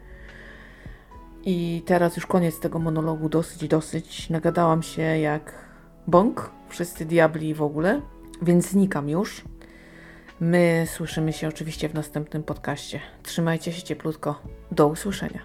I 1.44 1.82
teraz 1.86 2.16
już 2.16 2.26
koniec 2.26 2.60
tego 2.60 2.78
monologu, 2.78 3.28
dosyć, 3.28 3.68
dosyć. 3.68 4.30
Nagadałam 4.30 4.82
się 4.82 5.02
jak 5.02 5.52
bąk, 6.06 6.50
wszyscy 6.68 7.04
diabli 7.04 7.54
w 7.54 7.62
ogóle, 7.62 8.00
więc 8.42 8.68
znikam 8.68 9.08
już. 9.08 9.44
My 10.40 10.86
słyszymy 10.86 11.32
się 11.32 11.48
oczywiście 11.48 11.88
w 11.88 11.94
następnym 11.94 12.42
podcaście. 12.42 13.00
Trzymajcie 13.22 13.72
się 13.72 13.82
cieplutko. 13.82 14.42
Do 14.70 14.88
usłyszenia. 14.88 15.40